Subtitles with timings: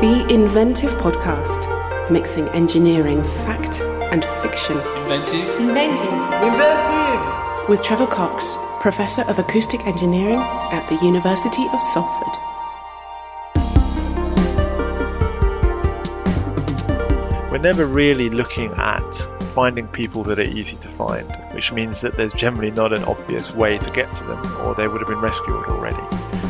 [0.00, 4.76] The Inventive Podcast, mixing engineering fact and fiction.
[4.76, 5.58] Inventive.
[5.58, 6.06] Inventive.
[6.40, 7.68] Inventive!
[7.68, 12.34] With Trevor Cox, Professor of Acoustic Engineering at the University of Salford.
[17.50, 22.16] We're never really looking at finding people that are easy to find, which means that
[22.16, 25.18] there's generally not an obvious way to get to them, or they would have been
[25.18, 26.00] rescued already.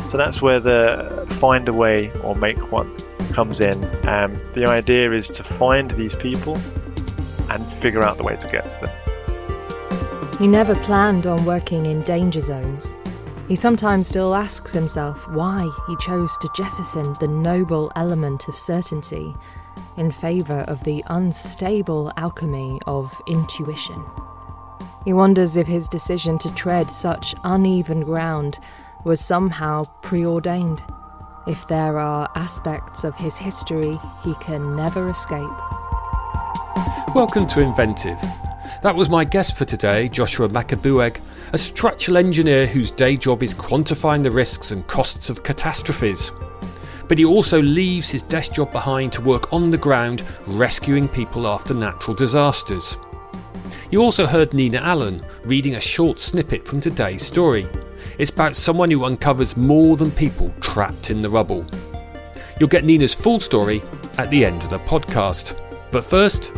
[0.09, 2.95] So that's where the find a way or make one
[3.33, 3.83] comes in.
[4.07, 6.55] Um, the idea is to find these people
[7.49, 10.37] and figure out the way to get to them.
[10.37, 12.95] He never planned on working in danger zones.
[13.47, 19.35] He sometimes still asks himself why he chose to jettison the noble element of certainty
[19.99, 24.03] in favour of the unstable alchemy of intuition.
[25.03, 28.59] He wonders if his decision to tread such uneven ground
[29.03, 30.81] was somehow preordained,
[31.47, 35.49] if there are aspects of his history he can never escape.
[37.13, 38.19] Welcome to Inventive.
[38.81, 41.19] That was my guest for today, Joshua Macabuag,
[41.51, 46.31] a structural engineer whose day job is quantifying the risks and costs of catastrophes.
[47.09, 51.47] But he also leaves his desk job behind to work on the ground rescuing people
[51.47, 52.97] after natural disasters.
[53.91, 57.67] You also heard Nina Allan reading a short snippet from today's story.
[58.19, 61.65] It's about someone who uncovers more than people trapped in the rubble.
[62.59, 63.81] You'll get Nina's full story
[64.19, 65.59] at the end of the podcast.
[65.91, 66.51] But first,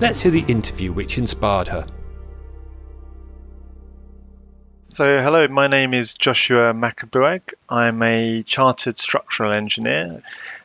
[0.00, 1.84] let's hear the interview which inspired her.
[4.96, 7.52] So, hello, my name is Joshua Macabuag.
[7.68, 10.22] I'm a chartered structural engineer.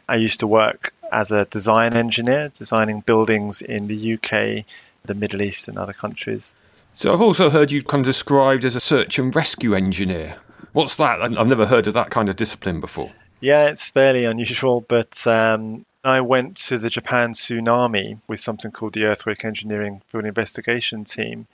[0.07, 4.63] I used to work as a design engineer, designing buildings in the UK,
[5.03, 6.53] the Middle East, and other countries.
[6.93, 10.37] So, I've also heard you kind of described as a search and rescue engineer.
[10.71, 11.21] What's that?
[11.21, 13.11] I've never heard of that kind of discipline before.
[13.41, 18.93] Yeah, it's fairly unusual, but um, I went to the Japan tsunami with something called
[18.93, 21.47] the Earthquake Engineering Field Investigation Team.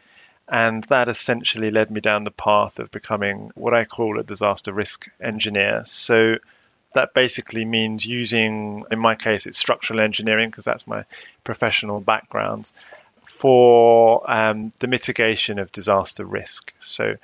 [0.50, 4.72] And that essentially led me down the path of becoming what I call a disaster
[4.72, 5.82] risk engineer.
[5.84, 6.38] So
[6.94, 11.04] that basically means using, in my case, it's structural engineering because that's my
[11.44, 12.72] professional background
[13.26, 16.74] for um, the mitigation of disaster risk.
[16.80, 17.16] So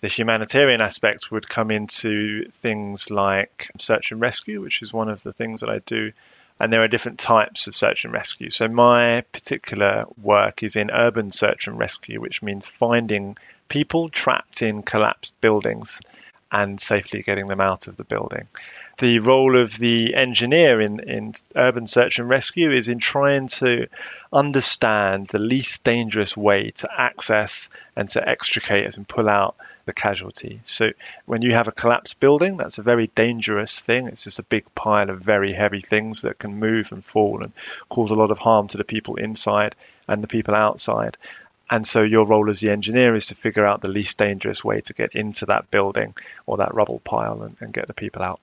[0.00, 5.22] the humanitarian aspect would come into things like search and rescue, which is one of
[5.22, 6.12] the things that I do
[6.60, 8.50] and there are different types of search and rescue.
[8.50, 13.36] So my particular work is in urban search and rescue, which means finding
[13.68, 16.00] people trapped in collapsed buildings
[16.52, 18.46] and safely getting them out of the building.
[19.00, 23.86] The role of the engineer in, in urban search and rescue is in trying to
[24.30, 29.56] understand the least dangerous way to access and to extricate and pull out
[29.86, 30.60] the casualty.
[30.64, 30.90] So
[31.24, 34.06] when you have a collapsed building, that's a very dangerous thing.
[34.06, 37.54] It's just a big pile of very heavy things that can move and fall and
[37.88, 39.74] cause a lot of harm to the people inside
[40.08, 41.16] and the people outside.
[41.70, 44.82] And so your role as the engineer is to figure out the least dangerous way
[44.82, 46.12] to get into that building
[46.44, 48.40] or that rubble pile and, and get the people out.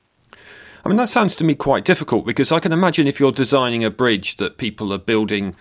[0.87, 3.83] I mean, that sounds to me quite difficult because I can imagine if you're designing
[3.83, 5.53] a bridge that people are building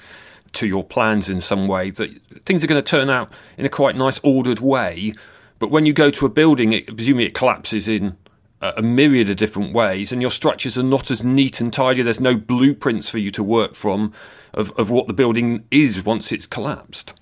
[0.52, 3.68] to your plans in some way, that things are going to turn out in a
[3.68, 5.14] quite nice, ordered way.
[5.58, 8.16] But when you go to a building, it, presumably it collapses in
[8.60, 12.02] a myriad of different ways, and your structures are not as neat and tidy.
[12.02, 14.12] There's no blueprints for you to work from
[14.54, 17.14] of, of what the building is once it's collapsed.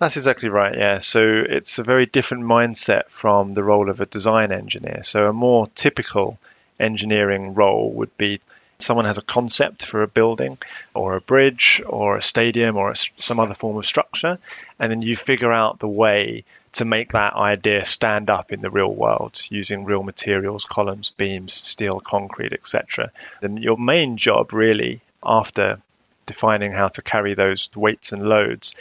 [0.00, 0.98] That's exactly right, yeah.
[0.98, 5.04] So it's a very different mindset from the role of a design engineer.
[5.04, 6.40] So a more typical
[6.82, 8.40] engineering role would be
[8.78, 10.58] someone has a concept for a building
[10.94, 14.38] or a bridge or a stadium or a, some other form of structure,
[14.78, 18.70] and then you figure out the way to make that idea stand up in the
[18.70, 23.10] real world using real materials, columns, beams, steel, concrete, etc.
[23.40, 25.78] Then your main job, really, after
[26.26, 28.74] defining how to carry those weights and loads,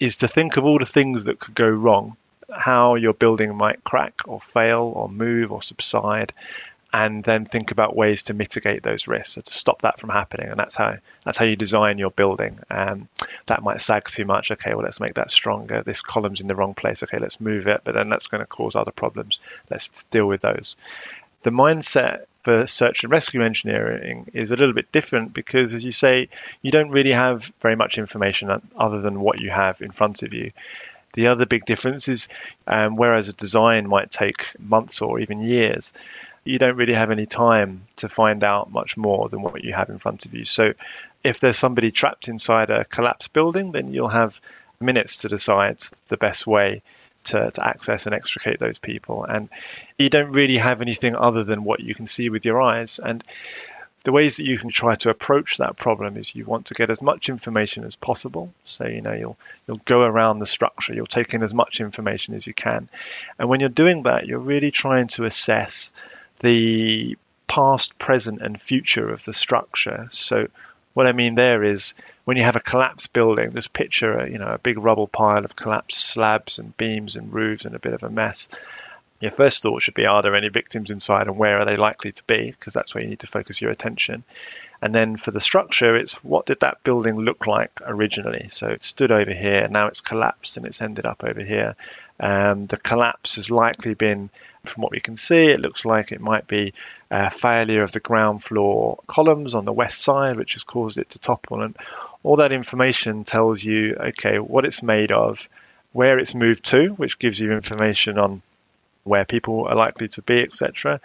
[0.00, 2.16] is to think of all the things that could go wrong,
[2.50, 6.32] how your building might crack or fail or move or subside,
[6.94, 10.48] and then think about ways to mitigate those risks, so to stop that from happening.
[10.48, 12.60] And that's how that's how you design your building.
[12.70, 13.08] Um,
[13.46, 14.52] that might sag too much.
[14.52, 15.82] Okay, well let's make that stronger.
[15.82, 17.02] This column's in the wrong place.
[17.02, 17.80] Okay, let's move it.
[17.82, 19.40] But then that's going to cause other problems.
[19.72, 20.76] Let's deal with those.
[21.42, 25.90] The mindset for search and rescue engineering is a little bit different because, as you
[25.90, 26.28] say,
[26.62, 30.32] you don't really have very much information other than what you have in front of
[30.32, 30.52] you.
[31.14, 32.28] The other big difference is
[32.68, 35.92] um, whereas a design might take months or even years,
[36.44, 39.88] you don't really have any time to find out much more than what you have
[39.88, 40.44] in front of you.
[40.44, 40.74] So
[41.22, 44.40] if there's somebody trapped inside a collapsed building, then you'll have
[44.80, 46.82] minutes to decide the best way
[47.24, 49.24] to, to access and extricate those people.
[49.24, 49.48] And
[49.98, 52.98] you don't really have anything other than what you can see with your eyes.
[52.98, 53.24] And
[54.04, 56.90] the ways that you can try to approach that problem is you want to get
[56.90, 58.52] as much information as possible.
[58.66, 62.34] So you know you'll you'll go around the structure, you'll take in as much information
[62.34, 62.88] as you can,
[63.38, 65.94] and when you're doing that, you're really trying to assess
[66.44, 67.18] the
[67.48, 70.06] past, present, and future of the structure.
[70.10, 70.48] So
[70.94, 71.94] what I mean there is
[72.24, 75.56] when you have a collapsed building, just picture you know a big rubble pile of
[75.56, 78.48] collapsed slabs and beams and roofs and a bit of a mess
[79.24, 82.12] your first thought should be are there any victims inside and where are they likely
[82.12, 82.50] to be?
[82.50, 84.22] Because that's where you need to focus your attention.
[84.82, 88.48] And then for the structure it's what did that building look like originally?
[88.50, 91.74] So it stood over here now it's collapsed and it's ended up over here.
[92.20, 94.30] Um, the collapse has likely been
[94.64, 96.72] from what we can see it looks like it might be
[97.10, 101.10] a failure of the ground floor columns on the west side which has caused it
[101.10, 101.76] to topple and
[102.22, 105.48] all that information tells you okay what it's made of
[105.92, 108.42] where it's moved to which gives you information on
[109.04, 111.00] where people are likely to be, etc.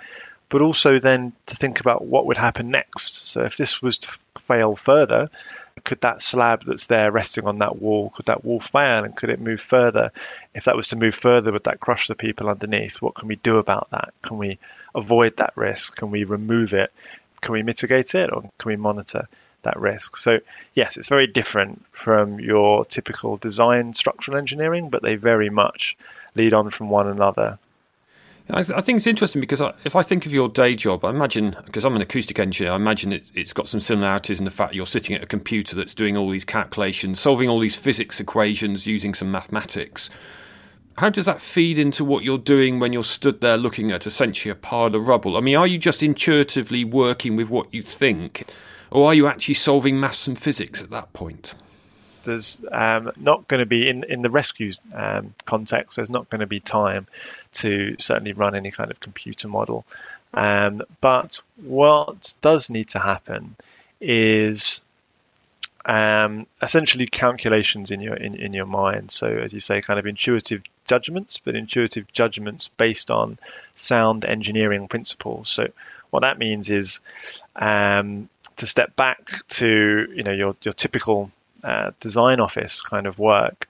[0.49, 3.27] But also then to think about what would happen next.
[3.27, 4.17] So if this was to
[4.47, 5.29] fail further,
[5.83, 9.29] could that slab that's there resting on that wall, could that wall fail and could
[9.29, 10.11] it move further?
[10.53, 13.01] If that was to move further, would that crush the people underneath?
[13.01, 14.13] What can we do about that?
[14.23, 14.57] Can we
[14.95, 15.97] avoid that risk?
[15.97, 16.91] Can we remove it?
[17.41, 19.27] Can we mitigate it or can we monitor
[19.63, 20.17] that risk?
[20.17, 20.39] So,
[20.73, 25.97] yes, it's very different from your typical design structural engineering, but they very much
[26.35, 27.57] lead on from one another
[28.51, 31.05] I, th- I, think it's interesting because I, if I think of your day job,
[31.05, 34.45] I imagine because I'm an acoustic engineer, I imagine it, has got some similarities in
[34.45, 37.77] the fact you're sitting at a computer that's doing all these calculations, solving all these
[37.77, 40.09] physics equations using some mathematics.
[40.97, 44.51] How does that feed into what you're doing when you're stood there looking at essentially
[44.51, 45.37] a pile of rubble?
[45.37, 48.47] I mean, are you just intuitively working with what you think,
[48.89, 51.53] or are you actually solving maths and physics at that point?
[52.23, 55.95] there's um, not going to be in in the rescue um, context.
[55.95, 57.07] There's not going to be time
[57.53, 59.85] to certainly run any kind of computer model.
[60.33, 63.55] Um, but what does need to happen
[63.99, 64.83] is
[65.85, 69.11] um, essentially calculations in your in, in your mind.
[69.11, 73.39] So as you say, kind of intuitive judgments, but intuitive judgments based on
[73.75, 75.49] sound engineering principles.
[75.49, 75.67] So
[76.09, 76.99] what that means is
[77.55, 81.31] um, to step back to you know your your typical
[81.63, 83.67] uh, design office kind of work.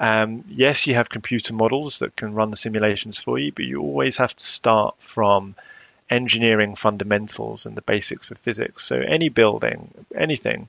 [0.00, 3.80] Um, yes, you have computer models that can run the simulations for you, but you
[3.82, 5.54] always have to start from
[6.08, 8.82] engineering fundamentals and the basics of physics.
[8.84, 10.68] So any building, anything,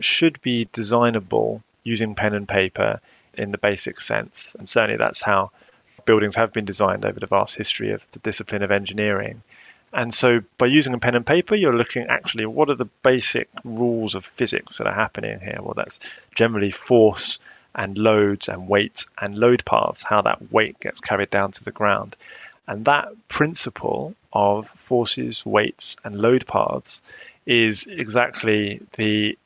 [0.00, 3.00] should be designable using pen and paper
[3.34, 4.56] in the basic sense.
[4.58, 5.50] And certainly that's how
[6.06, 9.42] buildings have been designed over the vast history of the discipline of engineering.
[9.92, 13.50] And so by using a pen and paper, you're looking actually what are the basic
[13.64, 15.58] rules of physics that are happening here?
[15.60, 16.00] Well, that's
[16.34, 17.38] generally force
[17.74, 21.70] and loads and weight and load paths, how that weight gets carried down to the
[21.70, 22.16] ground.
[22.66, 27.02] And that principle of forces, weights, and load paths
[27.46, 29.36] is exactly the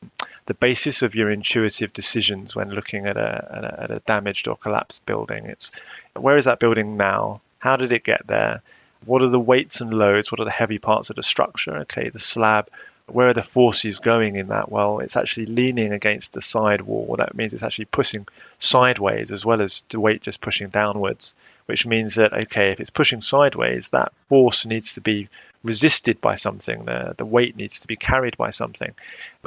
[0.45, 4.47] the basis of your intuitive decisions when looking at a, at a, at a damaged
[4.47, 5.45] or collapsed building.
[5.45, 5.71] It's
[6.15, 7.41] where is that building now?
[7.59, 8.61] How did it get there?
[9.05, 10.31] What are the weights and loads?
[10.31, 11.77] What are the heavy parts of the structure?
[11.79, 12.69] Okay, the slab.
[13.07, 14.69] Where are the forces going in that?
[14.69, 17.15] Well, it's actually leaning against the side wall.
[17.17, 18.27] That means it's actually pushing
[18.59, 21.33] sideways as well as the weight just pushing downwards,
[21.67, 25.29] which means that, okay, if it's pushing sideways, that force needs to be
[25.63, 26.85] resisted by something.
[26.85, 28.93] The, the weight needs to be carried by something.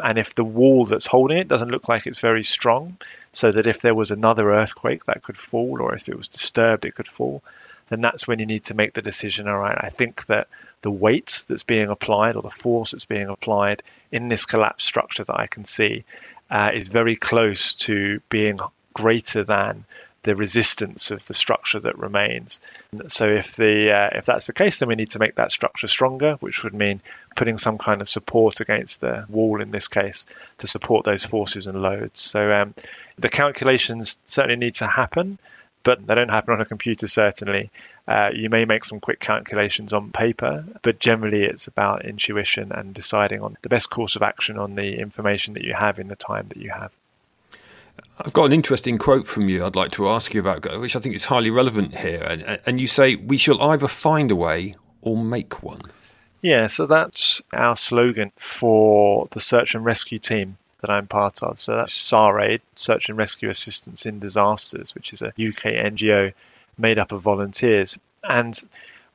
[0.03, 2.97] And if the wall that's holding it doesn't look like it's very strong,
[3.33, 6.85] so that if there was another earthquake that could fall, or if it was disturbed,
[6.85, 7.43] it could fall,
[7.91, 9.47] then that's when you need to make the decision.
[9.47, 10.49] All right, I think that
[10.83, 15.25] the weight that's being applied or the force that's being applied in this collapse structure
[15.25, 16.05] that I can see
[16.51, 18.59] uh, is very close to being
[18.95, 19.85] greater than
[20.23, 22.61] the resistance of the structure that remains.
[23.09, 25.89] So if the uh, if that's the case, then we need to make that structure
[25.89, 27.01] stronger, which would mean
[27.37, 30.27] putting some kind of support against the wall in this case
[30.59, 32.21] to support those forces and loads.
[32.21, 32.75] So um,
[33.19, 35.39] the calculations certainly need to happen
[35.83, 37.71] but they don't happen on a computer certainly.
[38.07, 42.95] Uh, you may make some quick calculations on paper, but generally it's about intuition and
[42.95, 46.17] deciding on the best course of action on the information that you have in the
[46.17, 46.93] time that you have.
[48.19, 51.01] I've got an interesting quote from you I'd like to ask you about, which I
[51.01, 52.23] think is highly relevant here.
[52.23, 55.81] And, and you say, We shall either find a way or make one.
[56.43, 61.61] Yeah, so that's our slogan for the search and rescue team that I'm part of.
[61.61, 66.33] So that's SARAID, Search and Rescue Assistance in Disasters, which is a UK NGO
[66.79, 67.99] made up of volunteers.
[68.25, 68.59] And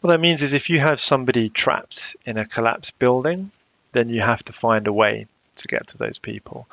[0.01, 3.51] what that means is if you have somebody trapped in a collapsed building,
[3.93, 6.67] then you have to find a way to get to those people.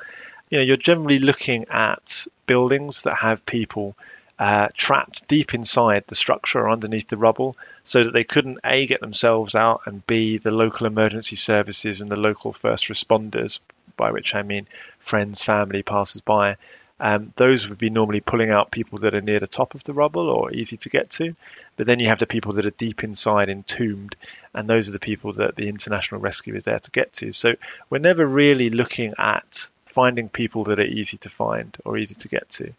[0.49, 3.95] You know, you're generally looking at buildings that have people
[4.39, 8.85] uh, trapped deep inside the structure or underneath the rubble so that they couldn't A,
[8.85, 13.59] get themselves out, and B, the local emergency services and the local first responders,
[13.97, 14.67] by which I mean
[14.99, 16.57] friends, family, passers by,
[16.99, 19.93] um, those would be normally pulling out people that are near the top of the
[19.93, 21.35] rubble or easy to get to.
[21.75, 24.15] But then you have the people that are deep inside, entombed,
[24.53, 27.31] and those are the people that the international rescue is there to get to.
[27.31, 27.55] So
[27.89, 32.27] we're never really looking at finding people that are easy to find or easy to
[32.27, 32.73] get to,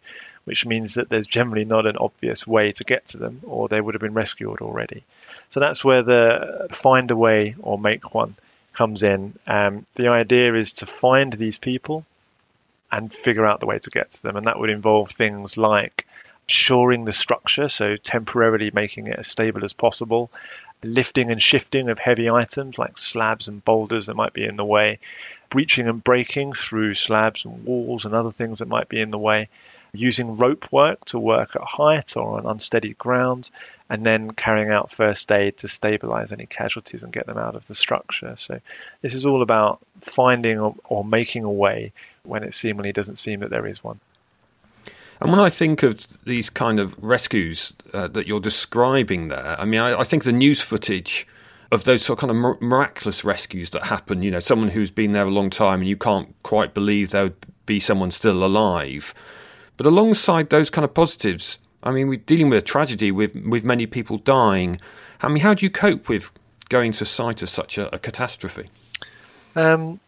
[0.45, 3.79] which means that there's generally not an obvious way to get to them, or they
[3.79, 5.03] would have been rescued already.
[5.49, 8.35] So that's where the find a way or make one
[8.75, 9.33] comes in.
[9.47, 12.05] Um, the idea is to find these people
[12.91, 14.35] and figure out the way to get to them.
[14.35, 16.05] And that would involve things like
[16.47, 20.29] shoring the structure, so temporarily making it as stable as possible,
[20.83, 24.65] lifting and shifting of heavy items like slabs and boulders that might be in the
[24.65, 24.99] way,
[25.49, 29.17] breaching and breaking through slabs and walls and other things that might be in the
[29.17, 29.49] way,
[29.95, 33.51] using rope work to work at height or on unsteady ground,
[33.89, 37.67] and then carrying out first aid to stabilize any casualties and get them out of
[37.67, 38.33] the structure.
[38.37, 38.59] So,
[39.01, 41.91] this is all about finding or, or making a way
[42.23, 43.99] when it seemingly doesn't seem that there is one.
[45.21, 49.65] And when I think of these kind of rescues uh, that you're describing there, I
[49.65, 51.25] mean, I, I, think the news footage
[51.71, 55.11] of those sort of kind of miraculous rescues that happen, you know, someone who's been
[55.11, 59.13] there a long time and you can't quite believe there would be someone still alive.
[59.77, 63.63] But alongside those kind of positives, I mean, we're dealing with a tragedy with, with
[63.63, 64.79] many people dying.
[65.21, 66.31] I mean, how do you cope with
[66.69, 68.69] going to a site of such a, a catastrophe?
[69.55, 69.99] Um,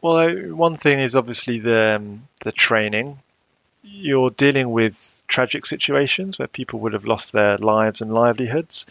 [0.00, 3.18] well, one thing is obviously the um, the training.
[3.82, 8.86] You're dealing with tragic situations where people would have lost their lives and livelihoods,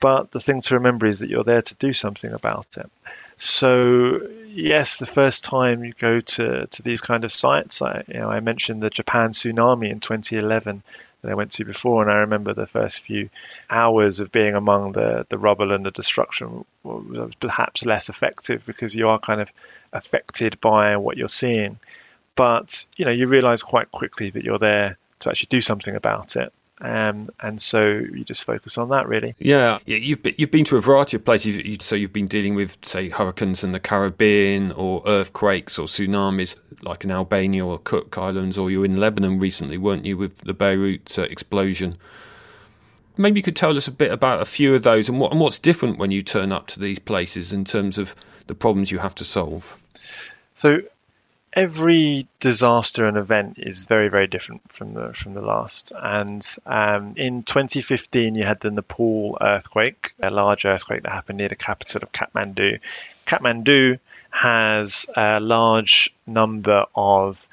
[0.00, 2.90] but the thing to remember is that you're there to do something about it.
[3.36, 4.20] So
[4.52, 8.30] yes, the first time you go to, to these kind of sites, I, you know,
[8.30, 10.82] I mentioned the Japan tsunami in 2011
[11.22, 13.30] that I went to before, and I remember the first few
[13.68, 18.94] hours of being among the, the rubble and the destruction was perhaps less effective because
[18.94, 19.50] you are kind of
[19.92, 21.78] affected by what you're seeing.
[22.34, 26.36] But you know, you realize quite quickly that you're there to actually do something about
[26.36, 26.52] it.
[26.80, 29.34] Um, and so you just focus on that really.
[29.38, 31.60] Yeah, you've been, you've been to a variety of places.
[31.80, 37.04] So you've been dealing with, say, hurricanes in the Caribbean, or earthquakes, or tsunamis, like
[37.04, 40.54] in Albania or Cook Islands, or you were in Lebanon recently, weren't you, with the
[40.54, 41.98] Beirut uh, explosion?
[43.16, 45.40] Maybe you could tell us a bit about a few of those and, what, and
[45.40, 48.14] what's different when you turn up to these places in terms of
[48.46, 49.76] the problems you have to solve.
[50.54, 50.80] So
[51.52, 55.92] every disaster and event is very very different from the from the last.
[56.00, 61.48] And um, in 2015 you had the Nepal earthquake a large earthquake that happened near
[61.48, 62.80] the capital of Kathmandu.
[63.26, 63.98] Kathmandu
[64.30, 67.44] has a large number of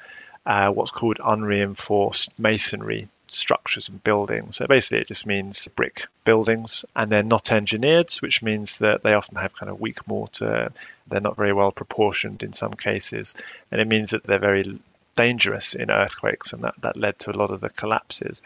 [0.46, 4.56] uh, what's called unreinforced masonry structures and buildings.
[4.56, 9.14] So basically, it just means brick buildings, and they're not engineered, which means that they
[9.14, 10.72] often have kind of weak mortar.
[11.06, 13.34] They're not very well proportioned in some cases,
[13.70, 14.78] and it means that they're very
[15.16, 18.42] dangerous in earthquakes, and that, that led to a lot of the collapses.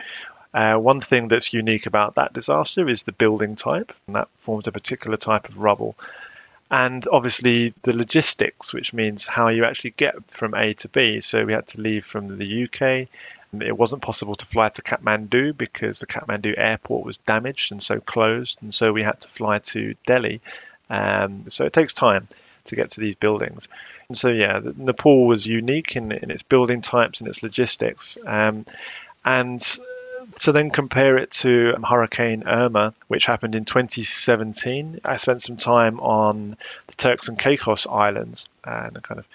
[0.54, 4.66] Uh, one thing that's unique about that disaster is the building type, and that forms
[4.66, 5.96] a particular type of rubble.
[6.70, 11.20] And obviously, the logistics, which means how you actually get from A to B.
[11.20, 13.08] So, we had to leave from the UK
[13.60, 18.00] it wasn't possible to fly to Kathmandu because the Kathmandu airport was damaged and so
[18.00, 20.40] closed, and so we had to fly to Delhi.
[20.88, 22.28] Um, so it takes time
[22.64, 23.68] to get to these buildings.
[24.08, 28.18] And so, yeah, Nepal was unique in, in its building types and its logistics.
[28.26, 28.66] Um,
[29.24, 29.60] and
[30.40, 36.00] to then compare it to Hurricane Irma, which happened in 2017, I spent some time
[36.00, 36.56] on
[36.86, 39.26] the Turks and Caicos Islands and uh, kind of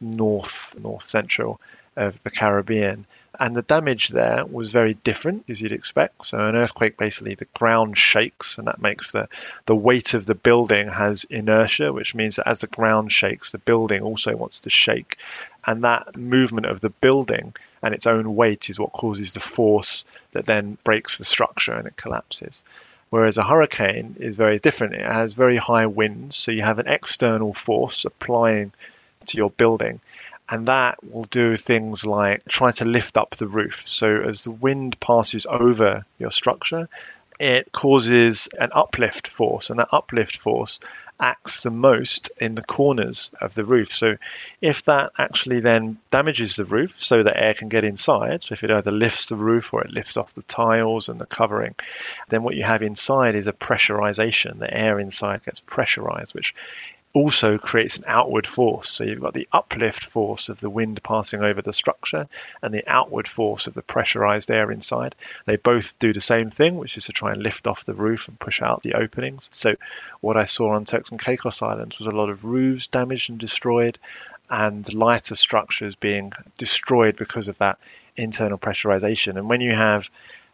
[0.00, 1.60] north, north central
[1.96, 3.06] of the Caribbean
[3.38, 6.24] and the damage there was very different as you'd expect.
[6.24, 9.28] So an earthquake, basically, the ground shakes, and that makes the
[9.66, 13.58] the weight of the building has inertia, which means that as the ground shakes, the
[13.58, 15.18] building also wants to shake,
[15.66, 20.04] and that movement of the building and its own weight is what causes the force
[20.32, 22.64] that then breaks the structure and it collapses.
[23.10, 24.94] Whereas a hurricane is very different.
[24.94, 28.72] It has very high winds, so you have an external force applying
[29.26, 30.00] to your building
[30.48, 33.82] and that will do things like try to lift up the roof.
[33.86, 36.88] So as the wind passes over your structure,
[37.38, 40.80] it causes an uplift force, and that uplift force
[41.20, 43.92] acts the most in the corners of the roof.
[43.92, 44.16] So
[44.60, 48.62] if that actually then damages the roof so that air can get inside, so if
[48.62, 51.74] it either lifts the roof or it lifts off the tiles and the covering,
[52.28, 54.58] then what you have inside is a pressurization.
[54.58, 56.54] The air inside gets pressurized, which
[57.14, 58.90] also creates an outward force.
[58.90, 62.28] So you've got the uplift force of the wind passing over the structure
[62.62, 65.14] and the outward force of the pressurized air inside.
[65.46, 68.28] They both do the same thing, which is to try and lift off the roof
[68.28, 69.48] and push out the openings.
[69.52, 69.76] So
[70.20, 73.38] what I saw on Turks and Caicos Islands was a lot of roofs damaged and
[73.38, 73.98] destroyed
[74.50, 77.78] and lighter structures being destroyed because of that
[78.16, 79.36] internal pressurization.
[79.36, 80.10] And when you have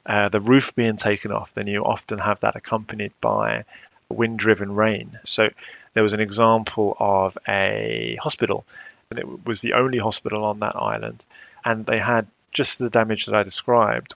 [0.06, 3.64] uh, the roof being taken off, then you often have that accompanied by
[4.08, 5.18] wind driven rain.
[5.24, 5.50] So
[5.94, 8.64] there was an example of a hospital,
[9.10, 11.24] and it was the only hospital on that island,
[11.64, 14.14] and they had just the damage that I described.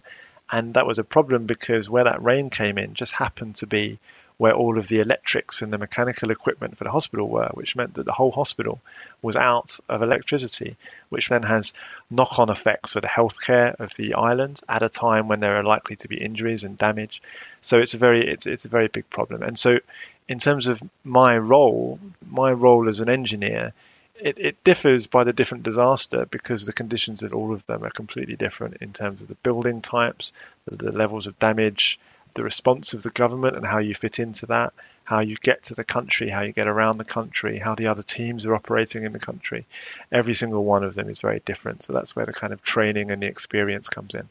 [0.50, 3.99] And that was a problem because where that rain came in just happened to be
[4.38, 7.94] where all of the electrics and the mechanical equipment for the hospital were, which meant
[7.94, 8.80] that the whole hospital
[9.20, 10.76] was out of electricity,
[11.08, 11.73] which then has
[12.08, 15.64] knock on effects for the healthcare of the island at a time when there are
[15.64, 17.20] likely to be injuries and damage.
[17.62, 19.42] So it's a very it's it's a very big problem.
[19.42, 19.80] And so
[20.28, 23.73] in terms of my role, my role as an engineer,
[24.20, 27.90] it, it differs by the different disaster because the conditions of all of them are
[27.90, 30.32] completely different in terms of the building types,
[30.66, 31.99] the, the levels of damage,
[32.35, 34.73] the response of the government and how you fit into that,
[35.04, 38.02] how you get to the country, how you get around the country, how the other
[38.02, 39.64] teams are operating in the country.
[40.12, 41.82] Every single one of them is very different.
[41.82, 44.28] So that's where the kind of training and the experience comes in.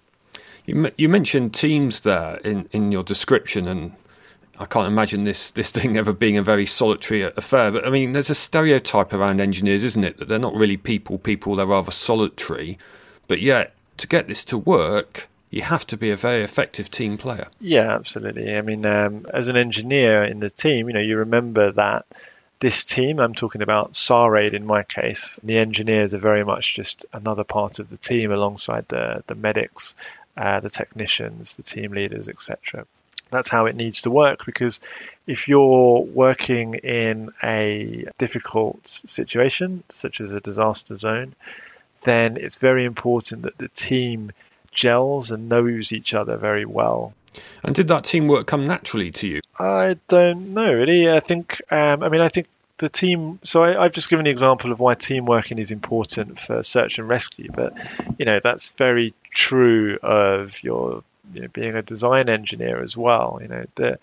[0.66, 3.94] You, you mentioned teams there in, in your description, and
[4.60, 7.72] I can't imagine this, this thing ever being a very solitary affair.
[7.72, 10.18] But I mean, there's a stereotype around engineers, isn't it?
[10.18, 12.78] That they're not really people, people, they're rather solitary.
[13.28, 17.18] But yet, to get this to work, you have to be a very effective team
[17.18, 17.48] player.
[17.60, 18.56] Yeah, absolutely.
[18.56, 22.06] I mean, um, as an engineer in the team, you know, you remember that
[22.60, 27.06] this team, I'm talking about SARAID in my case, the engineers are very much just
[27.14, 29.96] another part of the team alongside the, the medics,
[30.36, 32.86] uh, the technicians, the team leaders, etc.
[33.32, 34.80] That's how it needs to work because
[35.26, 41.36] if you're working in a difficult situation, such as a disaster zone,
[42.04, 44.32] then it's very important that the team
[44.72, 47.14] gels and knows each other very well.
[47.64, 49.42] And did that teamwork come naturally to you?
[49.60, 51.10] I don't know really.
[51.10, 53.40] I think, um, I mean, I think the team.
[53.44, 57.00] So I, have just given the example of why team working is important for search
[57.00, 57.74] and rescue, but
[58.18, 63.40] you know that's very true of your you know, being a design engineer as well.
[63.42, 64.00] You know the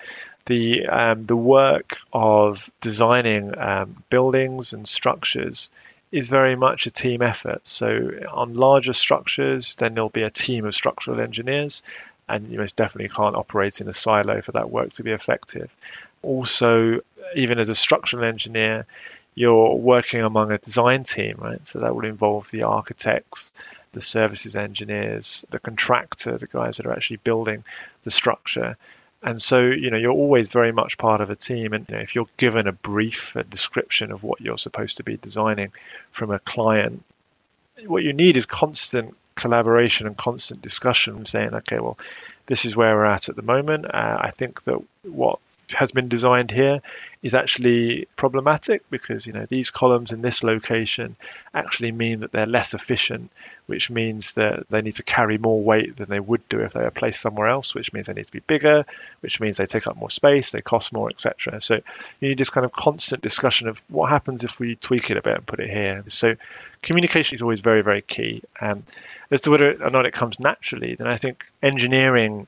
[0.47, 5.71] the um, the work of designing um, buildings and structures
[6.13, 7.61] is very much a team effort.
[7.65, 11.83] So on larger structures, then there'll be a team of structural engineers,
[12.29, 15.75] and you most definitely can't operate in a silo for that work to be effective.
[16.23, 17.01] Also,
[17.35, 18.87] even as a structural engineer,
[19.35, 21.67] you're working among a design team, right?
[21.67, 23.53] So that will involve the architects,
[23.95, 27.65] the services engineers, the contractor, the guys that are actually building
[28.03, 28.77] the structure,
[29.25, 31.73] and so, you know, you're always very much part of a team.
[31.73, 35.03] And you know, if you're given a brief, a description of what you're supposed to
[35.03, 35.73] be designing
[36.13, 37.03] from a client,
[37.87, 41.99] what you need is constant collaboration and constant discussion, saying, okay, well,
[42.47, 43.87] this is where we're at at the moment.
[43.87, 45.39] Uh, I think that what
[45.75, 46.81] has been designed here
[47.23, 51.17] is actually problematic because you know these columns in this location
[51.55, 53.31] actually mean that they're less efficient
[53.67, 56.83] which means that they need to carry more weight than they would do if they
[56.83, 58.85] were placed somewhere else which means they need to be bigger
[59.21, 61.75] which means they take up more space they cost more etc so
[62.21, 65.23] you need this kind of constant discussion of what happens if we tweak it a
[65.23, 66.05] bit and put it here.
[66.09, 66.37] So
[66.83, 68.43] communication is always very very key.
[68.61, 68.85] And
[69.31, 72.47] as to whether or not it comes naturally then i think engineering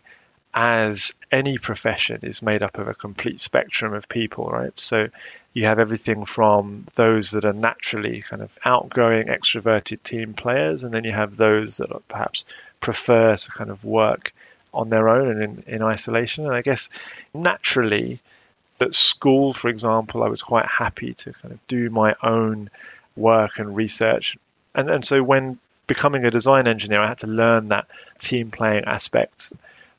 [0.55, 4.77] as any profession is made up of a complete spectrum of people, right?
[4.79, 5.09] So
[5.53, 10.93] you have everything from those that are naturally kind of outgoing, extroverted team players, and
[10.93, 12.45] then you have those that perhaps
[12.81, 14.33] prefer to kind of work
[14.75, 16.45] on their own and in, in isolation.
[16.45, 16.91] And I guess
[17.33, 18.21] naturally,
[18.81, 22.69] at school, for example, I was quite happy to kind of do my own
[23.17, 24.37] work and research.
[24.75, 27.87] And, and so when becoming a design engineer, I had to learn that
[28.19, 29.53] team playing aspect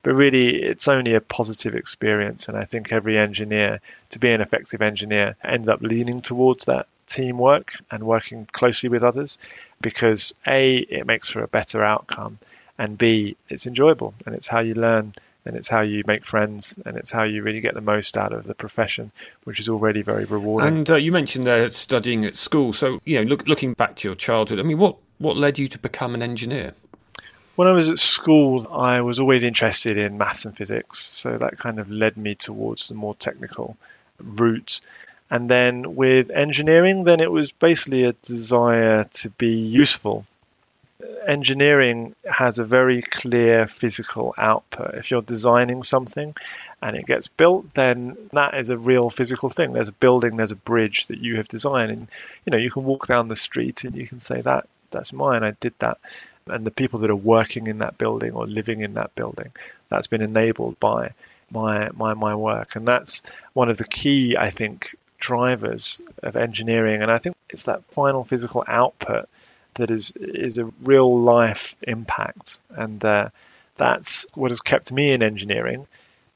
[0.07, 2.47] but really it's only a positive experience.
[2.47, 6.87] And I think every engineer, to be an effective engineer, ends up leaning towards that
[7.07, 9.37] teamwork and working closely with others
[9.81, 12.39] because A, it makes for a better outcome,
[12.77, 16.79] and B, it's enjoyable and it's how you learn and it's how you make friends
[16.85, 19.11] and it's how you really get the most out of the profession,
[19.43, 20.69] which is already very rewarding.
[20.69, 22.71] And uh, you mentioned there studying at school.
[22.71, 25.67] So, you know, look, looking back to your childhood, I mean, what, what led you
[25.67, 26.75] to become an engineer?
[27.57, 31.57] When I was at school, I was always interested in maths and physics, so that
[31.57, 33.75] kind of led me towards the more technical
[34.19, 34.79] route.
[35.31, 40.27] And then with engineering, then it was basically a desire to be useful.
[41.27, 44.93] Engineering has a very clear physical output.
[44.93, 46.35] If you're designing something
[46.83, 49.73] and it gets built, then that is a real physical thing.
[49.73, 52.07] There's a building, there's a bridge that you have designed, and
[52.45, 55.43] you know you can walk down the street and you can say that that's mine.
[55.43, 55.97] I did that,
[56.49, 59.51] and the people that are working in that building or living in that building,
[59.89, 61.11] that's been enabled by
[61.51, 63.21] my my my work, and that's
[63.53, 67.01] one of the key I think drivers of engineering.
[67.01, 69.27] And I think it's that final physical output
[69.75, 73.29] that is is a real life impact, and uh,
[73.77, 75.87] that's what has kept me in engineering.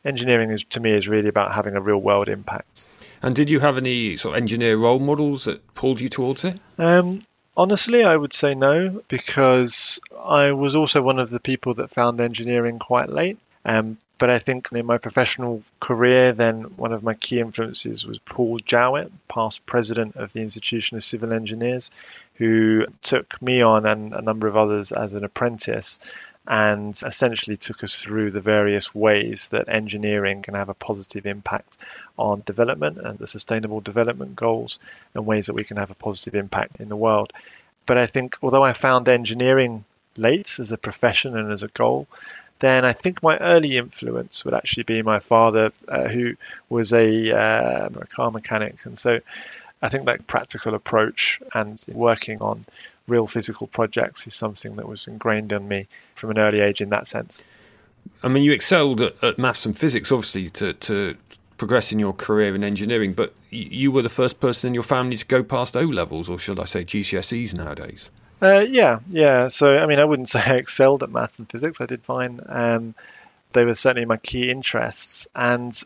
[0.03, 2.87] Engineering is to me is really about having a real world impact.
[3.23, 6.59] And did you have any sort of engineer role models that pulled you towards it?
[6.79, 7.21] Um,
[7.55, 12.19] honestly, I would say no, because I was also one of the people that found
[12.19, 13.37] engineering quite late.
[13.65, 18.19] Um, but I think in my professional career, then one of my key influences was
[18.19, 21.89] Paul Jowitt, past president of the Institution of Civil Engineers,
[22.35, 25.99] who took me on and a number of others as an apprentice
[26.47, 31.77] and essentially took us through the various ways that engineering can have a positive impact
[32.17, 34.79] on development and the sustainable development goals
[35.13, 37.31] and ways that we can have a positive impact in the world.
[37.85, 39.85] But I think although I found engineering
[40.17, 42.07] late as a profession and as a goal,
[42.59, 46.35] then I think my early influence would actually be my father, uh, who
[46.69, 48.85] was a, uh, a, car mechanic.
[48.85, 49.19] And so
[49.81, 52.65] I think that practical approach and working on
[53.11, 56.89] real physical projects is something that was ingrained in me from an early age in
[56.89, 57.43] that sense.
[58.23, 61.15] I mean, you excelled at, at maths and physics, obviously, to, to
[61.57, 65.17] progress in your career in engineering, but you were the first person in your family
[65.17, 68.09] to go past O levels, or should I say GCSEs nowadays?
[68.41, 69.49] Uh, yeah, yeah.
[69.49, 71.81] So, I mean, I wouldn't say I excelled at maths and physics.
[71.81, 72.39] I did fine.
[72.47, 72.95] Um,
[73.53, 75.27] they were certainly my key interests.
[75.35, 75.79] And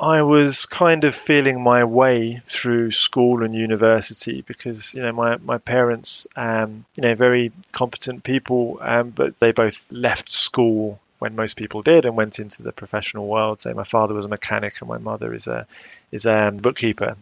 [0.00, 5.38] I was kind of feeling my way through school and university because, you know, my,
[5.38, 11.34] my parents, um, you know, very competent people, um, but they both left school when
[11.34, 13.62] most people did and went into the professional world.
[13.62, 15.66] So my father was a mechanic and my mother is a
[16.12, 17.16] is a bookkeeper.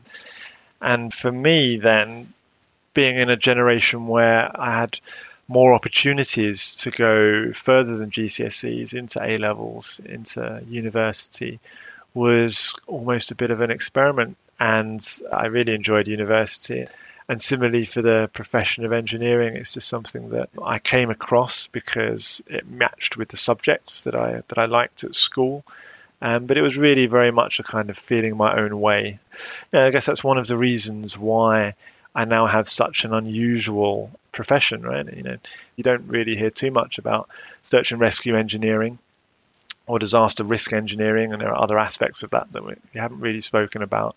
[0.83, 2.33] And for me, then
[2.93, 5.01] being in a generation where I had
[5.49, 11.59] more opportunities to go further than GCSEs into A levels, into university,
[12.17, 14.39] was almost a bit of an experiment.
[14.59, 16.89] And I really enjoyed university.
[17.29, 22.43] And similarly for the profession of engineering, it's just something that I came across because
[22.47, 25.63] it matched with the subjects that I that I liked at school.
[26.23, 29.19] Um, but it was really very much a kind of feeling my own way.
[29.75, 31.75] I guess that's one of the reasons why
[32.15, 35.15] I now have such an unusual profession, right?
[35.15, 35.37] You know,
[35.77, 37.29] you don't really hear too much about
[37.63, 38.99] search and rescue engineering
[39.87, 43.41] or disaster risk engineering, and there are other aspects of that that we, haven't really
[43.41, 44.17] spoken about.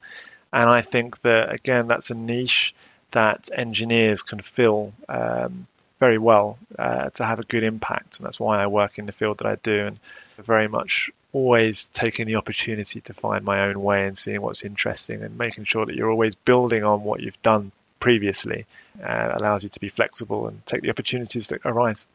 [0.52, 2.74] And I think that again, that's a niche
[3.12, 5.68] that engineers can fill um,
[6.00, 9.12] very well uh, to have a good impact, and that's why I work in the
[9.12, 10.00] field that I do, and
[10.38, 15.22] very much always taking the opportunity to find my own way and seeing what's interesting
[15.22, 18.66] and making sure that you're always building on what you've done previously
[19.04, 22.08] uh, allows you to be flexible and take the opportunities that arise.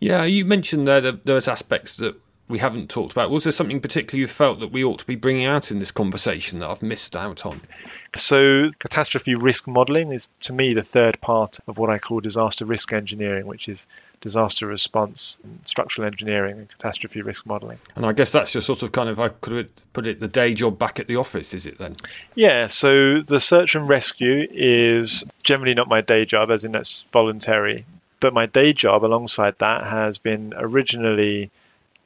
[0.00, 2.16] Yeah, you mentioned there those aspects that
[2.48, 3.30] we haven't talked about.
[3.30, 5.90] Was there something particular you felt that we ought to be bringing out in this
[5.90, 7.62] conversation that I've missed out on?
[8.16, 12.64] So, catastrophe risk modelling is to me the third part of what I call disaster
[12.64, 13.86] risk engineering, which is
[14.20, 17.78] disaster response, structural engineering, and catastrophe risk modelling.
[17.96, 20.54] And I guess that's your sort of kind of, I could put it, the day
[20.54, 21.96] job back at the office, is it then?
[22.34, 27.04] Yeah, so the search and rescue is generally not my day job, as in that's
[27.04, 27.84] voluntary.
[28.20, 31.50] But my day job alongside that has been originally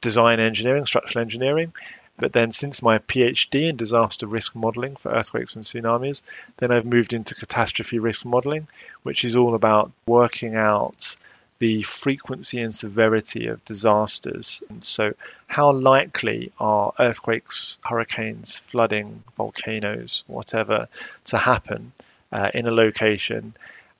[0.01, 1.73] design engineering, structural engineering.
[2.17, 6.21] But then, since my PhD in disaster risk modeling for earthquakes and tsunamis,
[6.57, 8.67] then I've moved into catastrophe risk modeling,
[9.03, 11.15] which is all about working out
[11.59, 14.61] the frequency and severity of disasters.
[14.69, 15.13] And so,
[15.47, 20.87] how likely are earthquakes, hurricanes, flooding, volcanoes, whatever,
[21.25, 21.93] to happen
[22.31, 23.53] uh, in a location?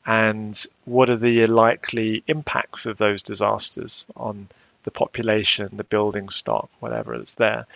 [0.05, 4.47] And what are the likely impacts of those disasters on
[4.89, 7.67] the population, the building stock, whatever is there.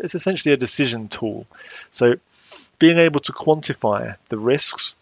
[0.00, 1.46] It's essentially a decision tool.
[1.90, 2.16] So
[2.80, 4.98] being able to quantify the risks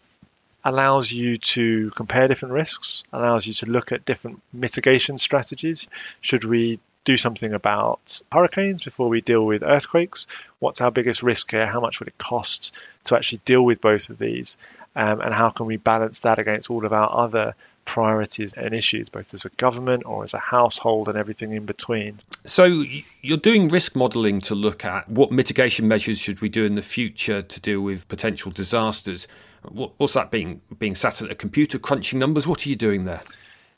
[0.62, 5.88] allows you to compare different risks, allows you to look at different mitigation strategies.
[6.20, 10.27] Should we do something about hurricanes before we deal with earthquakes?
[10.59, 11.66] What's our biggest risk here?
[11.66, 12.74] How much would it cost
[13.05, 14.59] to actually deal with both of these?
[14.96, 19.09] Um, and how can we balance that against all of our other priorities and issues,
[19.09, 22.18] both as a government or as a household and everything in between.
[22.44, 22.85] So
[23.23, 26.83] you're doing risk modelling to look at what mitigation measures should we do in the
[26.83, 29.27] future to deal with potential disasters.
[29.62, 32.47] What's that being being sat at a computer crunching numbers?
[32.47, 33.23] What are you doing there?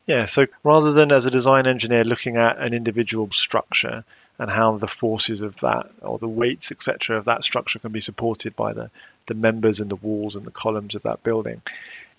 [0.07, 4.05] Yeah, so rather than as a design engineer looking at an individual structure
[4.39, 8.01] and how the forces of that or the weights, etc., of that structure can be
[8.01, 8.91] supported by the,
[9.27, 11.61] the members and the walls and the columns of that building.